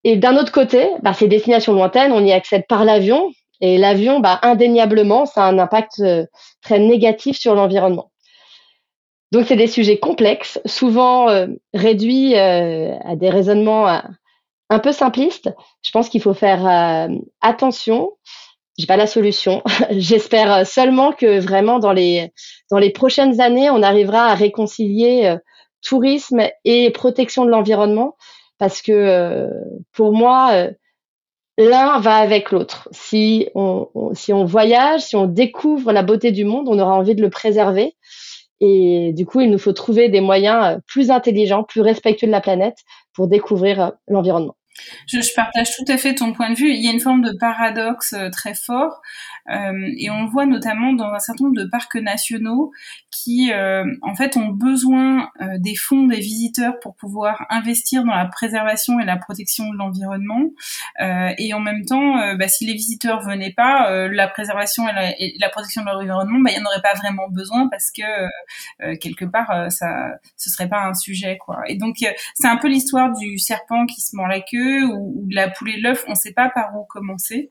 Et 0.04 0.16
d'un 0.16 0.36
autre 0.36 0.50
côté, 0.50 0.90
bah, 1.02 1.14
ces 1.14 1.28
destinations 1.28 1.72
lointaines, 1.72 2.12
on 2.12 2.24
y 2.24 2.32
accède 2.32 2.66
par 2.68 2.84
l'avion. 2.84 3.30
Et 3.60 3.78
l'avion, 3.78 4.18
bah, 4.18 4.40
indéniablement, 4.42 5.24
ça 5.24 5.44
a 5.44 5.48
un 5.48 5.58
impact 5.60 6.00
euh, 6.00 6.26
très 6.62 6.80
négatif 6.80 7.38
sur 7.38 7.54
l'environnement. 7.54 8.10
Donc, 9.30 9.46
c'est 9.46 9.56
des 9.56 9.68
sujets 9.68 9.98
complexes, 9.98 10.60
souvent 10.66 11.28
euh, 11.28 11.46
réduits 11.72 12.36
euh, 12.36 12.98
à 13.04 13.14
des 13.14 13.30
raisonnements 13.30 14.02
un 14.68 14.78
peu 14.80 14.90
simplistes. 14.90 15.48
Je 15.82 15.92
pense 15.92 16.08
qu'il 16.08 16.20
faut 16.20 16.34
faire 16.34 17.08
attention 17.40 18.10
j'ai 18.78 18.86
pas 18.86 18.96
la 18.96 19.06
solution. 19.06 19.62
J'espère 19.90 20.66
seulement 20.66 21.12
que 21.12 21.38
vraiment 21.38 21.78
dans 21.78 21.92
les 21.92 22.32
dans 22.70 22.78
les 22.78 22.90
prochaines 22.90 23.40
années, 23.40 23.70
on 23.70 23.82
arrivera 23.82 24.26
à 24.26 24.34
réconcilier 24.34 25.26
euh, 25.26 25.36
tourisme 25.82 26.42
et 26.64 26.90
protection 26.90 27.44
de 27.44 27.50
l'environnement, 27.50 28.16
parce 28.58 28.82
que 28.82 28.92
euh, 28.92 29.48
pour 29.92 30.12
moi, 30.12 30.50
euh, 30.52 30.70
l'un 31.58 31.98
va 32.00 32.16
avec 32.16 32.50
l'autre. 32.50 32.88
Si 32.92 33.48
on, 33.54 33.88
si 34.14 34.32
on 34.32 34.44
voyage, 34.44 35.02
si 35.02 35.16
on 35.16 35.26
découvre 35.26 35.92
la 35.92 36.02
beauté 36.02 36.32
du 36.32 36.44
monde, 36.44 36.68
on 36.68 36.78
aura 36.78 36.94
envie 36.94 37.14
de 37.14 37.22
le 37.22 37.30
préserver. 37.30 37.96
Et 38.60 39.12
du 39.12 39.26
coup, 39.26 39.40
il 39.40 39.50
nous 39.50 39.58
faut 39.58 39.72
trouver 39.72 40.08
des 40.08 40.20
moyens 40.20 40.78
plus 40.86 41.10
intelligents, 41.10 41.64
plus 41.64 41.80
respectueux 41.80 42.28
de 42.28 42.32
la 42.32 42.40
planète 42.40 42.78
pour 43.12 43.26
découvrir 43.26 43.92
l'environnement. 44.06 44.54
Je, 45.06 45.18
partage 45.34 45.76
tout 45.76 45.84
à 45.88 45.96
fait 45.96 46.14
ton 46.14 46.32
point 46.32 46.50
de 46.50 46.56
vue. 46.56 46.72
Il 46.72 46.84
y 46.84 46.88
a 46.88 46.92
une 46.92 47.00
forme 47.00 47.22
de 47.22 47.32
paradoxe 47.38 48.12
euh, 48.14 48.30
très 48.30 48.54
fort, 48.54 49.02
et 49.48 50.10
on 50.10 50.24
le 50.24 50.30
voit 50.30 50.46
notamment 50.46 50.92
dans 50.92 51.12
un 51.12 51.18
certain 51.18 51.44
nombre 51.44 51.56
de 51.56 51.68
parcs 51.68 51.96
nationaux 51.96 52.72
qui, 53.12 53.52
euh, 53.52 53.84
en 54.02 54.14
fait, 54.14 54.36
ont 54.36 54.48
besoin 54.48 55.30
euh, 55.40 55.58
des 55.58 55.76
fonds 55.76 56.06
des 56.06 56.18
visiteurs 56.18 56.80
pour 56.80 56.96
pouvoir 56.96 57.46
investir 57.50 58.04
dans 58.04 58.14
la 58.14 58.26
préservation 58.26 58.98
et 59.00 59.04
la 59.04 59.16
protection 59.16 59.70
de 59.70 59.76
l'environnement. 59.76 60.50
Euh, 61.00 61.30
et 61.38 61.52
en 61.54 61.60
même 61.60 61.84
temps, 61.84 62.34
bah, 62.36 62.48
si 62.48 62.66
les 62.66 62.72
visiteurs 62.72 63.20
venaient 63.20 63.52
pas, 63.52 64.08
la 64.08 64.28
préservation 64.28 64.88
et 64.88 65.36
la, 65.38 65.48
protection 65.50 65.82
de 65.82 65.86
l'environnement, 65.86 66.38
bah, 66.40 66.50
il 66.50 66.58
n'y 66.58 66.62
en 66.62 66.66
aurait 66.66 66.82
pas 66.82 66.94
vraiment 66.94 67.28
besoin 67.28 67.68
parce 67.68 67.90
que 67.90 68.96
quelque 68.96 69.24
part, 69.24 69.70
ça, 69.70 70.12
ce 70.36 70.50
serait 70.50 70.68
pas 70.68 70.84
un 70.84 70.94
sujet, 70.94 71.36
quoi. 71.38 71.60
Et 71.66 71.76
donc, 71.76 71.96
c'est 72.34 72.48
un 72.48 72.56
peu 72.56 72.68
l'histoire 72.68 73.12
du 73.12 73.38
serpent 73.38 73.86
qui 73.86 74.00
se 74.00 74.16
mord 74.16 74.28
la 74.28 74.40
queue 74.40 74.84
ou, 74.84 75.22
ou 75.22 75.28
de 75.28 75.34
la 75.34 75.50
poule 75.50 75.70
et 75.70 75.80
l'œuf. 75.80 76.04
On 76.06 76.12
ne 76.12 76.16
sait 76.16 76.32
pas 76.32 76.48
par 76.48 76.74
où 76.76 76.84
commencer. 76.84 77.50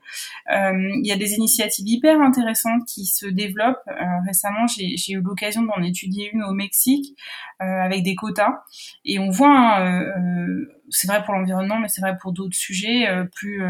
Il 0.49 1.06
y 1.06 1.12
a 1.12 1.17
des 1.17 1.34
initiatives 1.34 1.81
hyper 1.82 2.22
intéressantes 2.22 2.86
qui 2.88 3.06
se 3.06 3.26
développent. 3.26 3.84
récemment, 4.26 4.67
j'ai 4.67 5.13
eu 5.13 5.22
l'occasion 5.22 5.63
d'en 5.63 5.82
étudier 5.84 6.30
une 6.34 6.44
au 6.44 6.54
Mexique 6.54 7.15
euh, 7.62 7.65
avec 7.65 8.04
des 8.04 8.15
quotas. 8.15 8.63
Et 9.06 9.20
on 9.20 9.30
voit, 9.30 9.50
hein, 9.50 9.86
euh, 9.86 10.17
euh, 10.17 10.81
c'est 10.91 11.08
vrai 11.08 11.23
pour 11.23 11.34
l'environnement, 11.34 11.80
mais 11.80 11.88
c'est 11.88 12.01
vrai 12.01 12.17
pour 12.21 12.32
d'autres 12.32 12.56
sujets, 12.56 13.08
plus 13.36 13.63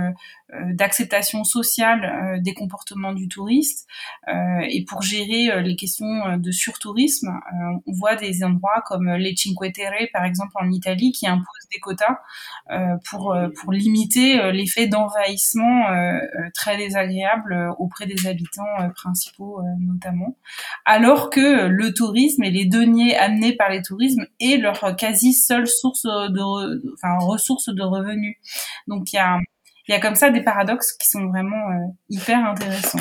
d'acceptation 0.74 1.44
sociale 1.44 2.42
des 2.42 2.54
comportements 2.54 3.14
du 3.14 3.28
touriste. 3.30 3.88
et 4.28 4.84
pour 4.86 5.02
gérer 5.02 5.62
les 5.62 5.76
questions 5.76 6.38
de 6.38 6.52
surtourisme, 6.52 7.32
on 7.86 7.92
voit 7.94 8.16
des 8.16 8.44
endroits 8.44 8.84
comme 8.86 9.10
les 9.14 9.36
Cinque 9.36 9.74
Terre, 9.74 9.94
par 10.12 10.26
exemple 10.26 10.52
en 10.56 10.70
Italie, 10.70 11.12
qui 11.12 11.28
imposent 11.28 11.68
des 11.72 11.80
quotas 11.80 12.20
pour, 13.10 13.36
pour 13.62 13.72
limiter 13.72 14.52
l'effet 14.52 14.88
d'envahissement 14.88 15.86
très 16.54 16.78
désagréable 16.78 17.72
auprès 17.80 18.06
des 18.06 18.28
habitants 18.28 18.90
principaux 18.96 19.62
notamment. 19.80 20.38
Alors 20.86 21.30
que 21.30 21.68
le 21.68 21.94
tourisme 21.94 22.44
et 22.44 22.52
les 22.52 22.66
deniers 22.66 23.16
amenés 23.16 23.56
par 23.56 23.70
les 23.70 23.82
tourismes 23.82 24.26
est 24.40 24.58
leur 24.58 24.96
quasi 24.98 25.34
seule 25.34 25.68
source 25.68 26.04
de, 26.04 26.84
enfin, 26.94 27.11
ressource 27.20 27.70
de 27.70 27.84
revenus. 27.84 28.38
Donc 28.88 29.14
il 29.14 29.16
y 29.16 29.20
a, 29.20 29.40
y 29.88 29.94
a 29.94 30.00
comme 30.00 30.16
ça 30.16 30.30
des 30.30 30.44
paradoxes 30.44 30.94
qui 30.94 31.08
sont 31.08 31.28
vraiment 31.28 31.70
euh, 31.72 31.88
hyper 32.10 32.46
intéressants. 32.46 33.00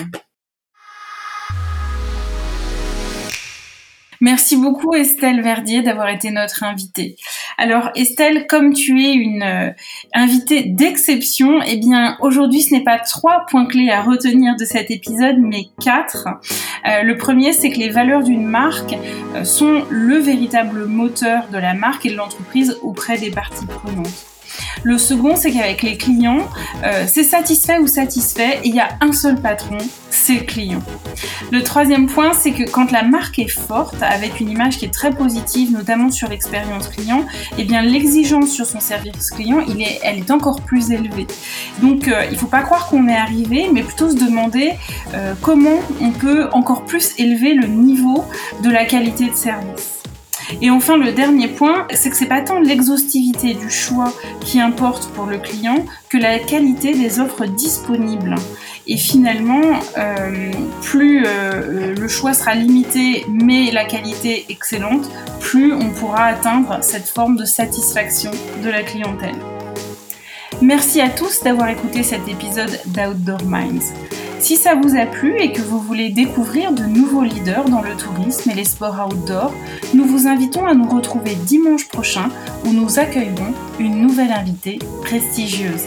Merci 4.22 4.56
beaucoup 4.58 4.92
Estelle 4.92 5.40
Verdier 5.40 5.80
d'avoir 5.80 6.10
été 6.10 6.30
notre 6.30 6.62
invitée. 6.62 7.16
Alors 7.56 7.88
Estelle, 7.94 8.46
comme 8.46 8.74
tu 8.74 9.02
es 9.02 9.14
une 9.14 9.42
euh, 9.42 9.70
invitée 10.12 10.64
d'exception, 10.64 11.62
eh 11.66 11.78
bien 11.78 12.18
aujourd'hui 12.20 12.60
ce 12.60 12.74
n'est 12.74 12.84
pas 12.84 12.98
trois 12.98 13.46
points 13.48 13.64
clés 13.64 13.90
à 13.90 14.02
retenir 14.02 14.56
de 14.56 14.66
cet 14.66 14.90
épisode, 14.90 15.36
mais 15.38 15.68
quatre. 15.82 16.28
Euh, 16.86 17.02
le 17.02 17.16
premier, 17.16 17.54
c'est 17.54 17.70
que 17.70 17.78
les 17.78 17.88
valeurs 17.88 18.22
d'une 18.22 18.44
marque 18.44 18.94
euh, 19.34 19.44
sont 19.44 19.86
le 19.88 20.18
véritable 20.18 20.84
moteur 20.84 21.48
de 21.50 21.56
la 21.56 21.72
marque 21.72 22.04
et 22.04 22.10
de 22.10 22.16
l'entreprise 22.16 22.76
auprès 22.82 23.16
des 23.16 23.30
parties 23.30 23.64
prenantes. 23.64 24.26
Le 24.82 24.98
second, 24.98 25.34
c'est 25.34 25.50
qu'avec 25.50 25.80
les 25.80 25.96
clients, 25.96 26.46
c'est 27.06 27.22
satisfait 27.22 27.78
ou 27.78 27.86
satisfait, 27.86 28.60
il 28.64 28.74
y 28.74 28.80
a 28.80 28.88
un 29.00 29.12
seul 29.12 29.40
patron, 29.40 29.78
c'est 30.20 30.34
le 30.34 30.44
client. 30.44 30.82
Le 31.50 31.62
troisième 31.62 32.06
point, 32.06 32.32
c'est 32.34 32.52
que 32.52 32.68
quand 32.70 32.92
la 32.92 33.02
marque 33.02 33.38
est 33.38 33.48
forte, 33.48 33.96
avec 34.02 34.38
une 34.40 34.50
image 34.50 34.76
qui 34.76 34.84
est 34.84 34.92
très 34.92 35.10
positive, 35.10 35.72
notamment 35.72 36.10
sur 36.10 36.28
l'expérience 36.28 36.88
client, 36.88 37.24
eh 37.56 37.64
bien 37.64 37.80
l'exigence 37.82 38.50
sur 38.50 38.66
son 38.66 38.80
service 38.80 39.30
client, 39.30 39.60
est, 39.60 39.98
elle 40.02 40.18
est 40.18 40.30
encore 40.30 40.60
plus 40.60 40.90
élevée. 40.90 41.26
Donc 41.80 42.06
euh, 42.06 42.24
il 42.26 42.34
ne 42.34 42.38
faut 42.38 42.46
pas 42.46 42.60
croire 42.60 42.88
qu'on 42.88 43.08
est 43.08 43.16
arrivé, 43.16 43.70
mais 43.72 43.82
plutôt 43.82 44.10
se 44.10 44.16
demander 44.16 44.72
euh, 45.14 45.32
comment 45.40 45.80
on 46.02 46.10
peut 46.10 46.48
encore 46.52 46.84
plus 46.84 47.14
élever 47.18 47.54
le 47.54 47.66
niveau 47.66 48.24
de 48.62 48.70
la 48.70 48.84
qualité 48.84 49.30
de 49.30 49.34
service. 49.34 50.00
Et 50.60 50.70
enfin, 50.70 50.96
le 50.96 51.12
dernier 51.12 51.48
point, 51.48 51.86
c'est 51.92 52.10
que 52.10 52.16
c'est 52.16 52.26
pas 52.26 52.42
tant 52.42 52.60
l'exhaustivité 52.60 53.54
du 53.54 53.70
choix 53.70 54.12
qui 54.40 54.60
importe 54.60 55.08
pour 55.12 55.26
le 55.26 55.38
client 55.38 55.84
que 56.08 56.18
la 56.18 56.38
qualité 56.38 56.92
des 56.92 57.20
offres 57.20 57.46
disponibles. 57.46 58.34
Et 58.92 58.96
finalement, 58.96 59.78
euh, 59.98 60.50
plus 60.82 61.22
euh, 61.24 61.94
le 61.94 62.08
choix 62.08 62.34
sera 62.34 62.56
limité, 62.56 63.24
mais 63.28 63.70
la 63.70 63.84
qualité 63.84 64.46
excellente, 64.48 65.08
plus 65.38 65.72
on 65.72 65.90
pourra 65.90 66.24
atteindre 66.24 66.78
cette 66.82 67.06
forme 67.08 67.36
de 67.36 67.44
satisfaction 67.44 68.32
de 68.64 68.68
la 68.68 68.82
clientèle. 68.82 69.36
Merci 70.60 71.00
à 71.00 71.08
tous 71.08 71.44
d'avoir 71.44 71.68
écouté 71.68 72.02
cet 72.02 72.26
épisode 72.28 72.80
d'Outdoor 72.86 73.44
Minds. 73.44 73.94
Si 74.40 74.56
ça 74.56 74.74
vous 74.74 74.96
a 74.96 75.06
plu 75.06 75.38
et 75.38 75.52
que 75.52 75.62
vous 75.62 75.78
voulez 75.78 76.10
découvrir 76.10 76.72
de 76.72 76.82
nouveaux 76.82 77.22
leaders 77.22 77.66
dans 77.66 77.82
le 77.82 77.94
tourisme 77.94 78.50
et 78.50 78.54
les 78.54 78.64
sports 78.64 79.06
outdoor, 79.06 79.54
nous 79.94 80.04
vous 80.04 80.26
invitons 80.26 80.66
à 80.66 80.74
nous 80.74 80.88
retrouver 80.88 81.36
dimanche 81.36 81.86
prochain 81.86 82.28
où 82.64 82.72
nous 82.72 82.98
accueillerons 82.98 83.54
une 83.78 84.00
nouvelle 84.00 84.32
invitée 84.32 84.80
prestigieuse. 85.02 85.86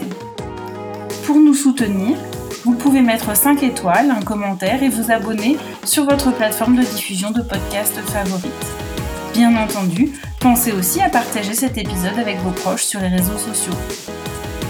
Pour 1.26 1.36
nous 1.36 1.54
soutenir, 1.54 2.16
vous 2.64 2.74
pouvez 2.74 3.02
mettre 3.02 3.36
5 3.36 3.62
étoiles, 3.62 4.10
un 4.10 4.22
commentaire 4.22 4.82
et 4.82 4.88
vous 4.88 5.10
abonner 5.10 5.58
sur 5.84 6.04
votre 6.04 6.32
plateforme 6.32 6.76
de 6.76 6.82
diffusion 6.82 7.30
de 7.30 7.42
podcasts 7.42 8.00
favorite. 8.00 8.52
Bien 9.34 9.54
entendu, 9.56 10.12
pensez 10.40 10.72
aussi 10.72 11.00
à 11.02 11.10
partager 11.10 11.54
cet 11.54 11.76
épisode 11.76 12.18
avec 12.18 12.38
vos 12.38 12.52
proches 12.52 12.84
sur 12.84 13.00
les 13.00 13.08
réseaux 13.08 13.36
sociaux. 13.36 13.74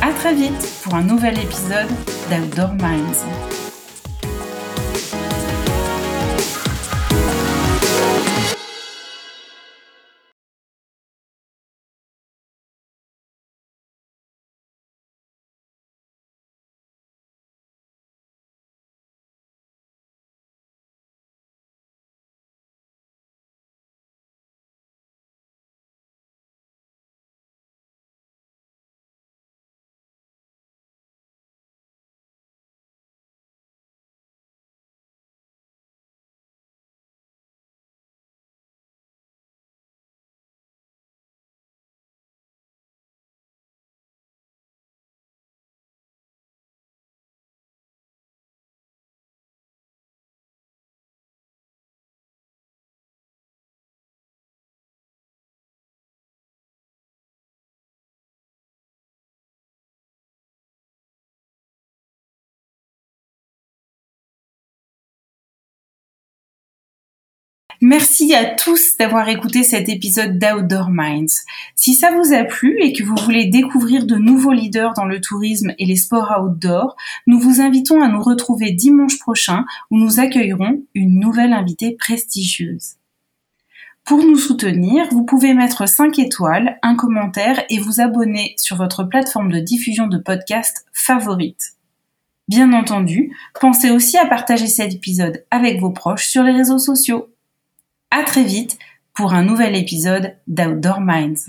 A 0.03 0.13
très 0.13 0.35
vite 0.35 0.81
pour 0.83 0.95
un 0.95 1.03
nouvel 1.03 1.39
épisode 1.39 1.89
d'Outdoor 2.31 2.75
Minds. 2.75 3.64
Merci 67.87 68.35
à 68.35 68.47
tous 68.47 68.97
d'avoir 68.97 69.29
écouté 69.29 69.63
cet 69.63 69.91
épisode 69.91 70.39
d'Outdoor 70.39 70.89
Minds. 70.89 71.43
Si 71.77 71.93
ça 71.93 72.13
vous 72.13 72.33
a 72.33 72.45
plu 72.45 72.79
et 72.81 72.95
que 72.95 73.03
vous 73.03 73.15
voulez 73.15 73.45
découvrir 73.45 74.07
de 74.07 74.15
nouveaux 74.15 74.55
leaders 74.55 74.95
dans 74.95 75.05
le 75.05 75.21
tourisme 75.21 75.75
et 75.79 75.85
les 75.85 75.97
sports 75.97 76.33
outdoor, 76.43 76.97
nous 77.27 77.39
vous 77.39 77.61
invitons 77.61 78.01
à 78.01 78.09
nous 78.09 78.23
retrouver 78.23 78.73
dimanche 78.73 79.19
prochain 79.19 79.67
où 79.91 79.99
nous 79.99 80.19
accueillerons 80.19 80.83
une 80.95 81.21
nouvelle 81.21 81.53
invitée 81.53 81.95
prestigieuse. 81.95 82.95
Pour 84.07 84.25
nous 84.25 84.39
soutenir, 84.39 85.07
vous 85.11 85.27
pouvez 85.27 85.53
mettre 85.53 85.87
5 85.87 86.19
étoiles, 86.19 86.79
un 86.81 86.97
commentaire 86.97 87.65
et 87.69 87.79
vous 87.79 88.01
abonner 88.01 88.55
sur 88.57 88.77
votre 88.77 89.05
plateforme 89.05 89.53
de 89.53 89.61
diffusion 89.61 90.07
de 90.07 90.17
podcasts 90.17 90.87
favorite. 90.95 91.75
Bien 92.49 92.73
entendu, 92.73 93.37
pensez 93.61 93.91
aussi 93.91 94.17
à 94.17 94.25
partager 94.25 94.69
cet 94.69 94.95
épisode 94.95 95.45
avec 95.51 95.81
vos 95.81 95.91
proches 95.91 96.29
sur 96.29 96.45
les 96.45 96.53
réseaux 96.53 96.79
sociaux. 96.79 97.29
À 98.17 98.23
très 98.23 98.45
vite 98.45 98.79
pour 99.13 99.35
un 99.35 99.43
nouvel 99.43 99.75
épisode 99.75 100.37
d'Outdoor 100.47 101.01
Minds. 101.01 101.49